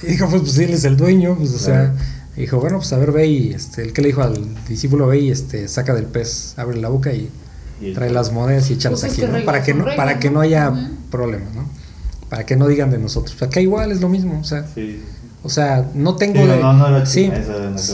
[0.03, 1.93] Y dijo, pues, pues él es el dueño, pues, o sea,
[2.35, 5.19] dijo, bueno, pues a ver, ve y, este, el que le dijo al discípulo, ve
[5.19, 7.29] y, este, saca del pez, abre la boca y
[7.81, 9.45] Y- trae las monedas y échalas Pues es aquí, que ¿no?
[9.45, 10.35] Para que no, para que ¿no?
[10.35, 10.71] no haya
[11.09, 11.65] problemas, ¿no?
[12.29, 13.41] Para que no digan de nosotros.
[13.41, 15.01] Acá igual es lo mismo, o sea, Sí.
[15.43, 16.57] o sea, no tengo Sí, de...
[16.59, 17.31] no, no era sí,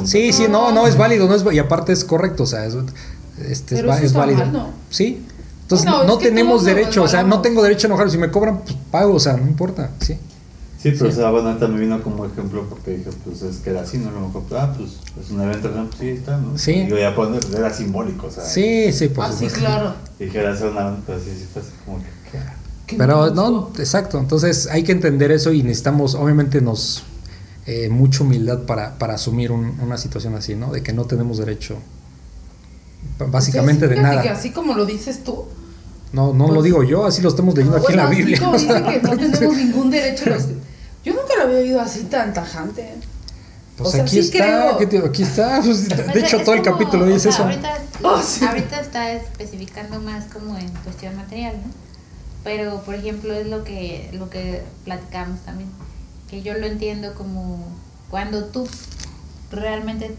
[0.05, 2.75] sí, sí, no, no, es válido, no es, y aparte es correcto, o sea, es,
[2.75, 4.39] este, es, Pero va- eso es está válido.
[4.39, 4.69] mal, ¿no?
[4.89, 5.23] Sí.
[5.63, 8.09] Entonces no es tenemos derecho, o sea, no tengo derecho a enojar.
[8.09, 10.17] Si me cobran, pues pago, o sea, no importa, sí.
[10.91, 11.17] Sí, pero Sí.
[11.17, 13.97] o sea, bueno, ahorita me vino como ejemplo porque dije, pues es que era así,
[13.97, 14.09] ¿no?
[14.09, 14.91] A lo mejor, ah, pues
[15.23, 15.85] es un evento, ¿no?
[15.88, 16.57] pues sí, está, ¿no?
[16.57, 16.71] Sí.
[16.71, 18.43] Y voy a poner, era simbólico, o sea.
[18.43, 19.59] Sí, sí, por Ah, sí, supuesto.
[19.59, 19.93] claro.
[20.19, 24.17] Dijera hacer una, pues sí, sí, pues como que, Pero no, exacto.
[24.19, 27.03] Entonces hay que entender eso y necesitamos, obviamente, nos
[27.65, 30.71] eh, mucha humildad para, para asumir un- una situación así, ¿no?
[30.71, 31.75] De que no tenemos derecho,
[33.19, 34.21] b- básicamente de que nada.
[34.31, 35.45] así como lo dices tú.
[36.13, 38.38] No, no lo pues- digo yo, así lo estamos leyendo aquí en la Biblia.
[38.38, 40.29] Así como dicen que no tenemos ningún derecho.
[40.29, 40.43] Los...
[41.07, 42.95] Yo nunca lo había oído así tan tajante.
[43.77, 45.61] Pues o sea, aquí sí está, creo- ¿qué te- aquí está.
[45.63, 47.43] pues, Pues de hecho, es todo el como, capítulo o dice sea, eso.
[47.43, 48.45] Ahorita, Ah, sí.
[48.45, 51.71] ahorita está especificando más como en cuestión material, ¿no?
[52.43, 55.69] Pero, por ejemplo, es lo que, lo que platicamos también.
[56.29, 57.65] Que yo lo entiendo como
[58.09, 58.67] cuando tú
[59.51, 60.15] realmente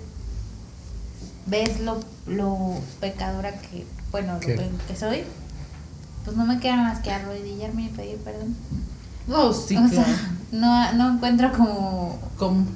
[1.47, 5.25] ves lo, lo pecadora que, bueno, lo Que- pe- que soy,
[6.25, 8.55] pues no me queda más que arrodillarme y pedir perdón.
[9.27, 9.95] No, sí, o claro.
[9.95, 12.67] sea, no, no encuentro como, Como-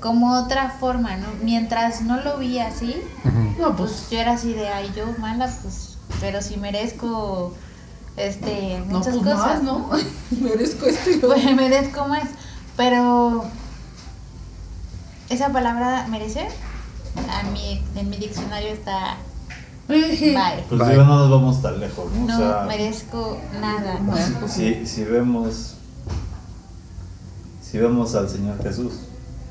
[0.00, 1.26] como otra forma, ¿no?
[1.42, 2.94] Mientras no lo vi así.
[3.58, 3.92] No, pues.
[3.92, 7.54] pues yo era así de, ay, yo mala, pues, pero si merezco,
[8.16, 9.88] este, No, muchas pues cosas, más, ¿no?
[10.40, 12.24] Merezco esto y lo Pues merezco más,
[12.76, 13.44] pero
[15.30, 16.48] esa palabra merecer,
[17.30, 19.16] a mi, en mi diccionario está,
[19.88, 20.00] bye,
[20.68, 20.90] Pues Bye.
[20.90, 22.26] digo, no nos vamos tan lejos, ¿no?
[22.26, 23.98] no o sea, merezco nada.
[24.48, 25.73] si, si vemos,
[27.74, 28.92] si vemos al Señor Jesús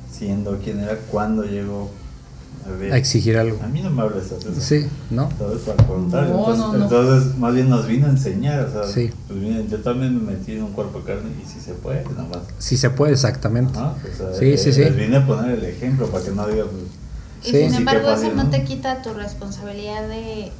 [0.09, 1.91] siendo quien era cuando llegó
[2.65, 3.59] a ver, A exigir algo.
[3.61, 4.47] a mí no me hables así.
[4.61, 5.27] Sí, ¿no?
[5.37, 6.29] Todo eso al contrario.
[6.31, 6.83] No, entonces, no, no.
[6.85, 8.61] entonces, más bien nos vino a enseñar.
[8.61, 9.11] O sea, Sí.
[9.27, 12.05] pues miren, yo también me metí en un cuerpo de carne y si se puede,
[12.05, 12.37] nada más.
[12.59, 13.77] Si se puede, exactamente.
[13.77, 14.79] Ajá, o sea, Sí, eh, sí, sí.
[14.85, 16.67] Les vine a poner el ejemplo para que no digan.
[16.69, 16.83] pues,
[17.43, 17.57] Y Sí.
[17.63, 20.53] sin Sí, embargo, eso no te quita tu responsabilidad de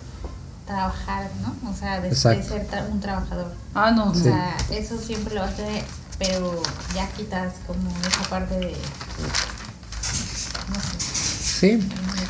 [0.67, 1.69] trabajar, ¿no?
[1.69, 3.47] O sea, de, ser tra- un trabajador.
[3.73, 4.23] Ah, no, O Sí.
[4.23, 5.83] sea, eso siempre lo vas a tener,
[6.19, 6.61] pero
[6.95, 8.71] ya quitas como esa parte de.
[10.69, 10.97] No sé.
[10.99, 11.79] Sí.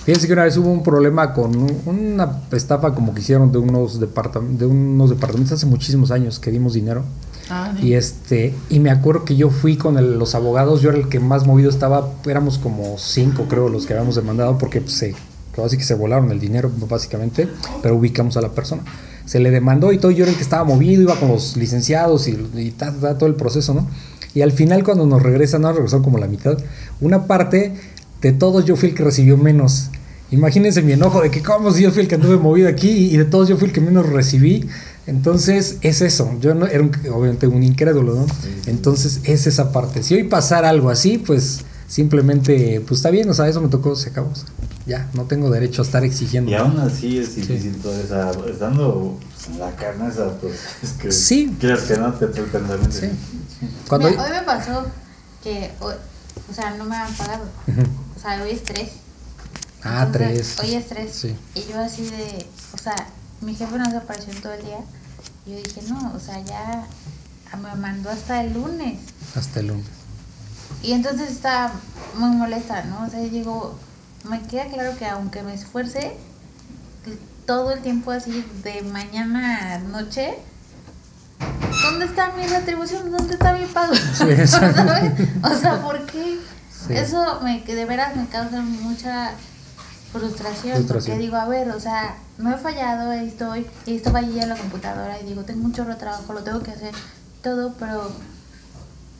[0.06, 3.58] Fíjense que una vez hubo un problema con un- una estafa como que hicieron de
[3.58, 7.04] unos, departam- de unos departamentos hace muchísimos años que dimos dinero.
[7.50, 10.98] Ah, Y este, y me acuerdo que yo fui con el- los abogados, yo era
[11.00, 14.94] el que más movido estaba, éramos como cinco creo los que habíamos demandado porque pues,
[14.94, 15.16] se,
[15.64, 17.50] así que se volaron el dinero básicamente,
[17.82, 18.84] pero ubicamos a la persona.
[19.26, 22.28] Se le demandó y todo, yo era el que estaba movido, iba con los licenciados
[22.28, 23.88] y, y ta, ta, todo el proceso, ¿no?
[24.36, 26.58] Y al final cuando nos regresan, nos regresaron como la mitad,
[27.02, 27.74] una parte
[28.22, 29.90] de todos yo fui el que recibió menos.
[30.32, 33.18] Imagínense mi enojo de que como si yo fui el que anduve movido aquí y
[33.18, 34.68] de todos yo fui el que menos recibí.
[35.06, 38.26] Entonces es eso, yo no era un- obviamente un incrédulo, ¿no?
[38.66, 40.02] Entonces es esa parte.
[40.02, 43.96] Si hoy pasara algo así, pues simplemente, pues está bien, o sea, eso me tocó,
[43.96, 44.32] se acabó.
[44.32, 44.48] o sea,
[44.88, 46.50] ya, no tengo derecho a estar exigiendo.
[46.50, 48.48] Y aún así es difícil todo eso.
[48.48, 51.12] Estando pues, en la carne, esa, pues es que.
[51.12, 51.56] Sí.
[51.60, 52.92] Quieres que no te el pensamiento.
[52.92, 53.12] Sí.
[53.88, 54.88] Cuando Mira, hoy me pasó
[55.44, 55.94] que, hoy-
[56.50, 57.44] o sea, no me han pagado.
[58.18, 58.90] O sea, hoy es tres.
[59.84, 60.60] Ah, Entonces, tres.
[60.60, 61.12] Hoy es tres.
[61.14, 61.36] Sí.
[61.54, 62.96] Y yo así de, o sea,
[63.42, 64.80] mi jefe no se apareció en todo el día.
[65.46, 66.88] Y yo dije, no, o sea, ya
[67.62, 69.00] me mandó hasta el lunes.
[69.36, 70.03] Hasta el lunes.
[70.82, 71.72] Y entonces estaba
[72.18, 73.06] muy molesta, ¿no?
[73.06, 73.78] O sea, digo,
[74.30, 76.18] me queda claro que aunque me esfuerce,
[77.46, 80.36] todo el tiempo así, de mañana a noche,
[81.84, 83.12] ¿dónde está mi retribución?
[83.12, 83.94] ¿Dónde está mi pago?
[83.96, 84.48] Sí.
[84.48, 85.30] ¿Sabes?
[85.44, 86.40] O sea, ¿por qué?
[86.88, 86.94] Sí.
[86.94, 89.32] Eso me, que de veras me causa mucha
[90.12, 90.90] frustración, Frustración.
[90.90, 94.50] porque digo, a ver, o sea, no he fallado, estoy, y esto va allí en
[94.50, 96.94] la computadora y digo, tengo un chorro de trabajo, lo tengo que hacer
[97.42, 98.12] todo, pero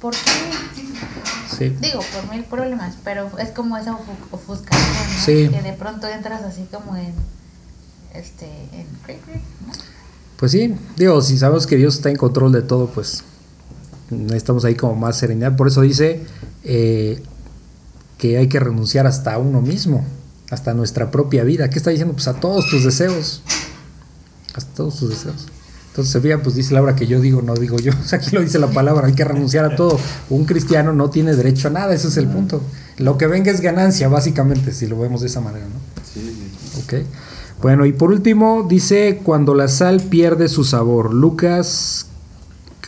[0.04, 1.58] ¿por qué?
[1.58, 1.70] Sí.
[1.82, 5.24] Digo, por mil problemas, pero es como esa ofu- ofuscación, ¿no?
[5.26, 5.50] Sí.
[5.50, 7.14] Que de pronto entras así como en,
[8.14, 8.86] este, en...
[9.66, 9.74] ¿no?
[10.38, 13.24] Pues sí, digo, si sabemos que Dios está en control de todo, pues
[14.10, 15.56] necesitamos ahí como más serenidad.
[15.56, 16.26] Por eso dice
[16.66, 17.24] eh,
[18.18, 20.04] que hay que renunciar hasta a uno mismo,
[20.50, 21.70] hasta nuestra propia vida.
[21.70, 22.14] ¿Qué está diciendo?
[22.14, 23.42] Pues a todos tus deseos.
[24.54, 25.48] Hasta todos tus deseos.
[25.94, 27.92] Entonces, se pues dice Laura que yo digo, no digo yo.
[28.02, 30.00] O sea, aquí lo dice la palabra, hay que renunciar a todo.
[30.32, 32.64] Un cristiano no tiene derecho a nada, ese es el punto.
[32.98, 35.76] Lo que venga es ganancia, básicamente, si lo vemos de esa manera, ¿no?
[36.12, 36.82] Sí, sí, sí.
[36.84, 37.06] Ok.
[37.62, 41.14] Bueno, y por último dice cuando la sal pierde su sabor.
[41.14, 42.08] Lucas,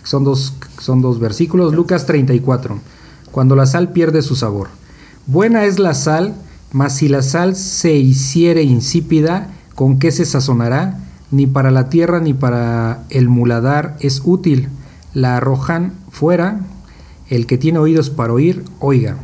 [0.03, 1.75] son dos, son dos versículos.
[1.75, 2.79] Lucas 34.
[3.31, 4.69] Cuando la sal pierde su sabor.
[5.27, 6.33] Buena es la sal,
[6.71, 11.04] mas si la sal se hiciere insípida, ¿con qué se sazonará?
[11.35, 14.69] Ni para la tierra ni para el muladar es útil.
[15.13, 16.61] La arrojan fuera.
[17.27, 19.17] El que tiene oídos para oír, oiga.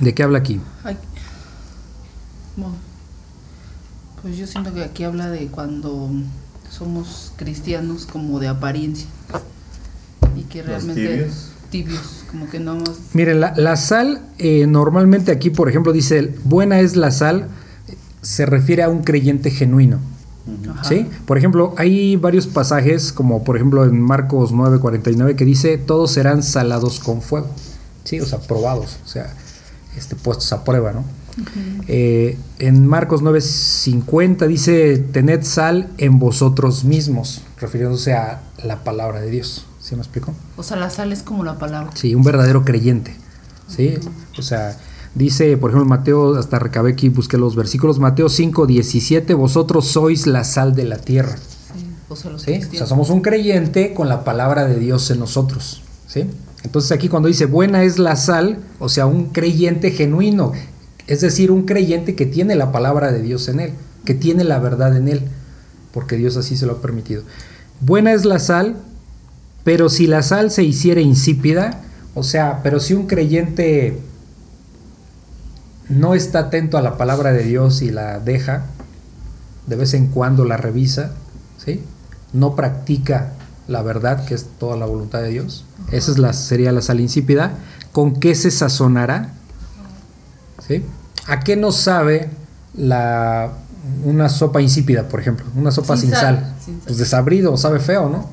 [0.00, 0.60] ¿De qué habla aquí?
[0.82, 0.98] Ay.
[2.56, 2.74] Bueno,
[4.20, 6.10] pues yo siento que aquí habla de cuando
[6.68, 9.08] somos cristianos como de apariencia
[10.36, 11.52] y que realmente tibios.
[11.70, 16.34] tibios, como que no más Miren, la, la sal, eh, normalmente aquí, por ejemplo, dice,
[16.44, 17.48] buena es la sal,
[18.20, 20.12] se refiere a un creyente genuino.
[20.70, 20.84] Ajá.
[20.84, 21.08] ¿Sí?
[21.26, 26.42] Por ejemplo, hay varios pasajes, como por ejemplo en Marcos 9:49, que dice, todos serán
[26.42, 27.48] salados con fuego.
[28.04, 28.20] ¿Sí?
[28.20, 29.32] O sea, probados, o sea,
[29.96, 31.04] este, puestos a prueba, ¿no?
[31.88, 39.30] Eh, en Marcos 9:50 dice, tened sal en vosotros mismos, refiriéndose a la palabra de
[39.30, 39.66] Dios.
[39.80, 40.32] ¿Sí me explico?
[40.56, 41.90] O sea, la sal es como la palabra.
[41.94, 43.16] Sí, un verdadero creyente.
[43.68, 43.94] ¿sí?
[44.38, 44.76] O sea,
[45.14, 50.26] dice, por ejemplo, Mateo, hasta recabé aquí, busqué los versículos, Mateo 5, 17, vosotros sois
[50.26, 51.36] la sal de la tierra.
[51.36, 52.50] Sí, o sea, los ¿sí?
[52.50, 52.88] O sea, cristianos.
[52.88, 55.82] somos un creyente con la palabra de Dios en nosotros.
[56.06, 56.26] ¿sí?
[56.64, 60.52] Entonces aquí cuando dice buena es la sal, o sea, un creyente genuino,
[61.06, 63.72] es decir, un creyente que tiene la palabra de Dios en él,
[64.04, 65.22] que tiene la verdad en él,
[65.92, 67.22] porque Dios así se lo ha permitido.
[67.80, 68.76] Buena es la sal,
[69.62, 71.82] pero si la sal se hiciera insípida,
[72.14, 73.98] o sea, pero si un creyente
[75.88, 78.64] no está atento a la palabra de Dios y la deja,
[79.66, 81.12] de vez en cuando la revisa,
[81.62, 81.82] ¿sí?
[82.32, 83.32] No practica
[83.68, 85.64] la verdad, que es toda la voluntad de Dios.
[85.90, 87.52] Esa es la, sería la sal insípida.
[87.92, 89.30] ¿Con qué se sazonará?
[90.66, 90.84] ¿Sí?
[91.26, 92.28] ¿A qué nos sabe
[92.74, 93.52] la,
[94.04, 95.46] una sopa insípida, por ejemplo?
[95.56, 96.36] Una sopa sin, Sin sal.
[96.36, 96.82] sal, sin sal.
[96.86, 98.28] Pues desabrido, sabe feo, ¿no?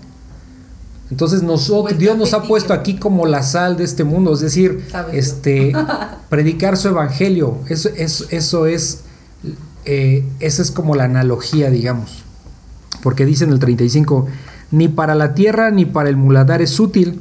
[1.11, 4.39] Entonces nosotros, Buen Dios nos ha puesto aquí como la sal de este mundo, es
[4.39, 5.73] decir, este,
[6.29, 7.57] predicar su evangelio.
[7.67, 9.01] Eso, eso, eso es,
[9.83, 12.23] eh, esa es como la analogía, digamos.
[13.03, 14.27] Porque dice en el 35,
[14.71, 17.19] ni para la tierra ni para el muladar es útil.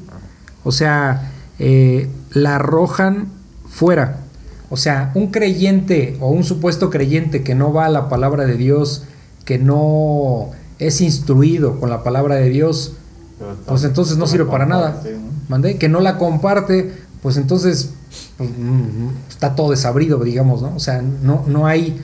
[0.62, 3.26] O sea, eh, la arrojan
[3.68, 4.20] fuera.
[4.68, 8.56] O sea, un creyente o un supuesto creyente que no va a la palabra de
[8.56, 9.04] Dios,
[9.44, 12.94] que no es instruido con la palabra de Dios,
[13.66, 15.02] pues entonces no sirve para nada.
[15.48, 15.78] ¿Mandé?
[15.78, 16.92] Que no la comparte,
[17.22, 17.90] pues entonces
[18.36, 20.74] pues, mm, está todo desabrido, digamos, ¿no?
[20.74, 22.00] O sea, no, no hay,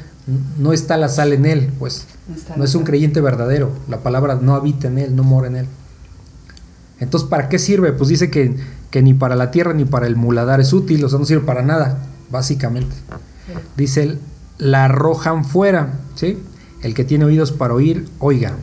[0.58, 2.06] no está la sal en él, pues.
[2.56, 3.70] No es un creyente verdadero.
[3.88, 5.66] La palabra no habita en él, no mora en él.
[6.98, 7.92] Entonces, ¿para qué sirve?
[7.92, 8.56] Pues dice que,
[8.90, 11.44] que ni para la tierra ni para el muladar es útil, o sea, no sirve
[11.44, 12.96] para nada, básicamente.
[13.76, 14.18] Dice, él,
[14.58, 16.38] la arrojan fuera, ¿sí?
[16.82, 18.54] El que tiene oídos para oír, oiga.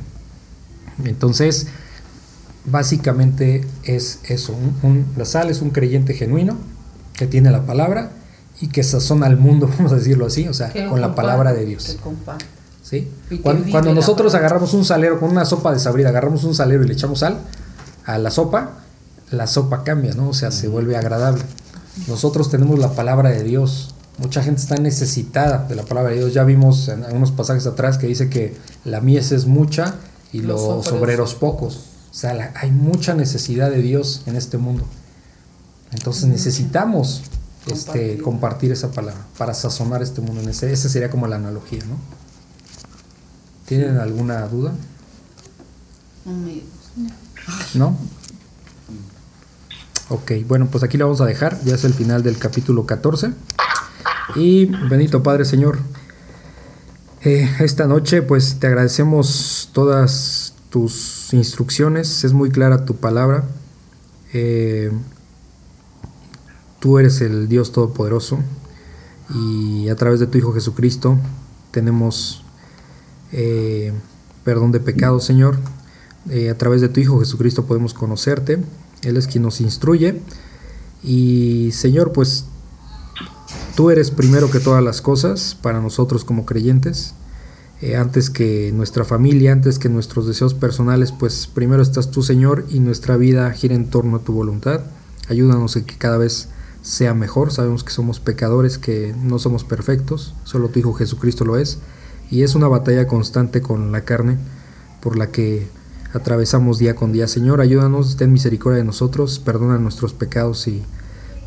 [1.04, 1.68] Entonces,
[2.66, 4.54] básicamente es eso.
[4.54, 6.58] un- un- la sal es un creyente genuino
[7.14, 8.12] que tiene la palabra
[8.62, 11.54] y que sazona al mundo, vamos a decirlo así, o sea, Que con la palabra
[11.54, 11.98] de Dios.
[12.82, 13.08] ¿sí?
[13.42, 16.94] Cuando, cuando nosotros agarramos un salero con una sopa desabrida, agarramos un salero y le
[16.94, 17.38] echamos sal
[18.06, 18.72] a la sopa,
[19.32, 20.30] la sopa cambia, ¿no?
[20.30, 21.42] O sea, se vuelve agradable.
[22.08, 23.96] Nosotros tenemos la palabra de Dios.
[24.20, 26.34] Mucha gente está necesitada de la palabra de Dios.
[26.34, 29.96] Ya vimos en unos pasajes atrás que dice que la mies es mucha
[30.32, 30.60] y Los
[30.92, 31.86] obreros pocos.
[32.14, 34.86] O sea, la- hay mucha necesidad de Dios en este mundo.
[35.92, 37.24] Entonces necesitamos
[37.66, 37.74] este,
[38.18, 38.22] Compartir.
[38.22, 40.48] compartir esa palabra para sazonar este mundo.
[40.50, 41.98] Ese, esa sería como la analogía, ¿no?
[43.66, 44.74] ¿Tienen alguna duda?
[46.26, 46.64] Amigos.
[47.74, 47.98] ¿No?
[50.10, 51.60] Ok, bueno, pues aquí la vamos a dejar.
[51.64, 53.32] Ya es el final del capítulo 14.
[54.36, 55.80] Y bendito Padre Señor,
[57.22, 62.24] eh, esta noche pues te agradecemos todas tus instrucciones.
[62.24, 63.46] Es muy clara tu palabra.
[64.34, 64.92] Eh,
[66.80, 68.40] tú eres el Dios Todopoderoso
[69.34, 71.18] y a través de tu Hijo Jesucristo
[71.72, 72.44] tenemos
[73.32, 73.94] eh,
[74.44, 75.58] perdón de pecados, Señor.
[76.30, 78.60] Eh, a través de tu Hijo Jesucristo podemos conocerte.
[79.02, 80.22] Él es quien nos instruye.
[81.04, 82.46] Y Señor, pues
[83.76, 87.16] tú eres primero que todas las cosas para nosotros como creyentes.
[87.84, 92.64] Eh, antes que nuestra familia, antes que nuestros deseos personales, pues primero estás tú, Señor,
[92.70, 94.86] y nuestra vida gira en torno a tu voluntad.
[95.28, 96.48] Ayúdanos a que cada vez
[96.82, 97.52] sea mejor.
[97.52, 101.80] Sabemos que somos pecadores, que no somos perfectos, solo tu Hijo Jesucristo lo es.
[102.32, 104.38] Y es una batalla constante con la carne
[105.02, 105.68] por la que
[106.14, 107.28] atravesamos día con día.
[107.28, 110.86] Señor, ayúdanos, ten misericordia de nosotros, perdona nuestros pecados y,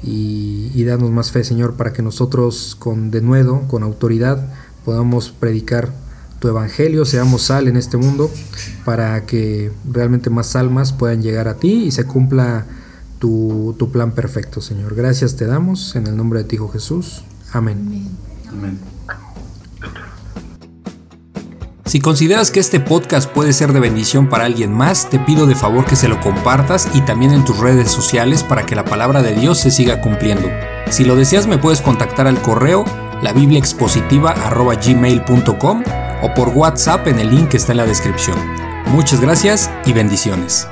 [0.02, 4.52] y, danos más fe, Señor, para que nosotros con denuedo, con autoridad,
[4.84, 6.04] podamos predicar
[6.38, 8.30] tu evangelio, seamos sal en este mundo,
[8.84, 12.66] para que realmente más almas puedan llegar a ti y se cumpla
[13.18, 14.94] tu, tu plan perfecto, Señor.
[14.94, 17.22] Gracias te damos en el nombre de ti, Hijo Jesús.
[17.52, 18.08] Amén.
[18.48, 18.78] Amén.
[21.86, 25.54] Si consideras que este podcast puede ser de bendición para alguien más, te pido de
[25.54, 29.22] favor que se lo compartas y también en tus redes sociales para que la palabra
[29.22, 30.48] de Dios se siga cumpliendo.
[30.90, 32.84] Si lo deseas me puedes contactar al correo
[33.22, 38.38] labibliaexpositiva.gmail.com o por WhatsApp en el link que está en la descripción.
[38.86, 40.68] Muchas gracias y bendiciones.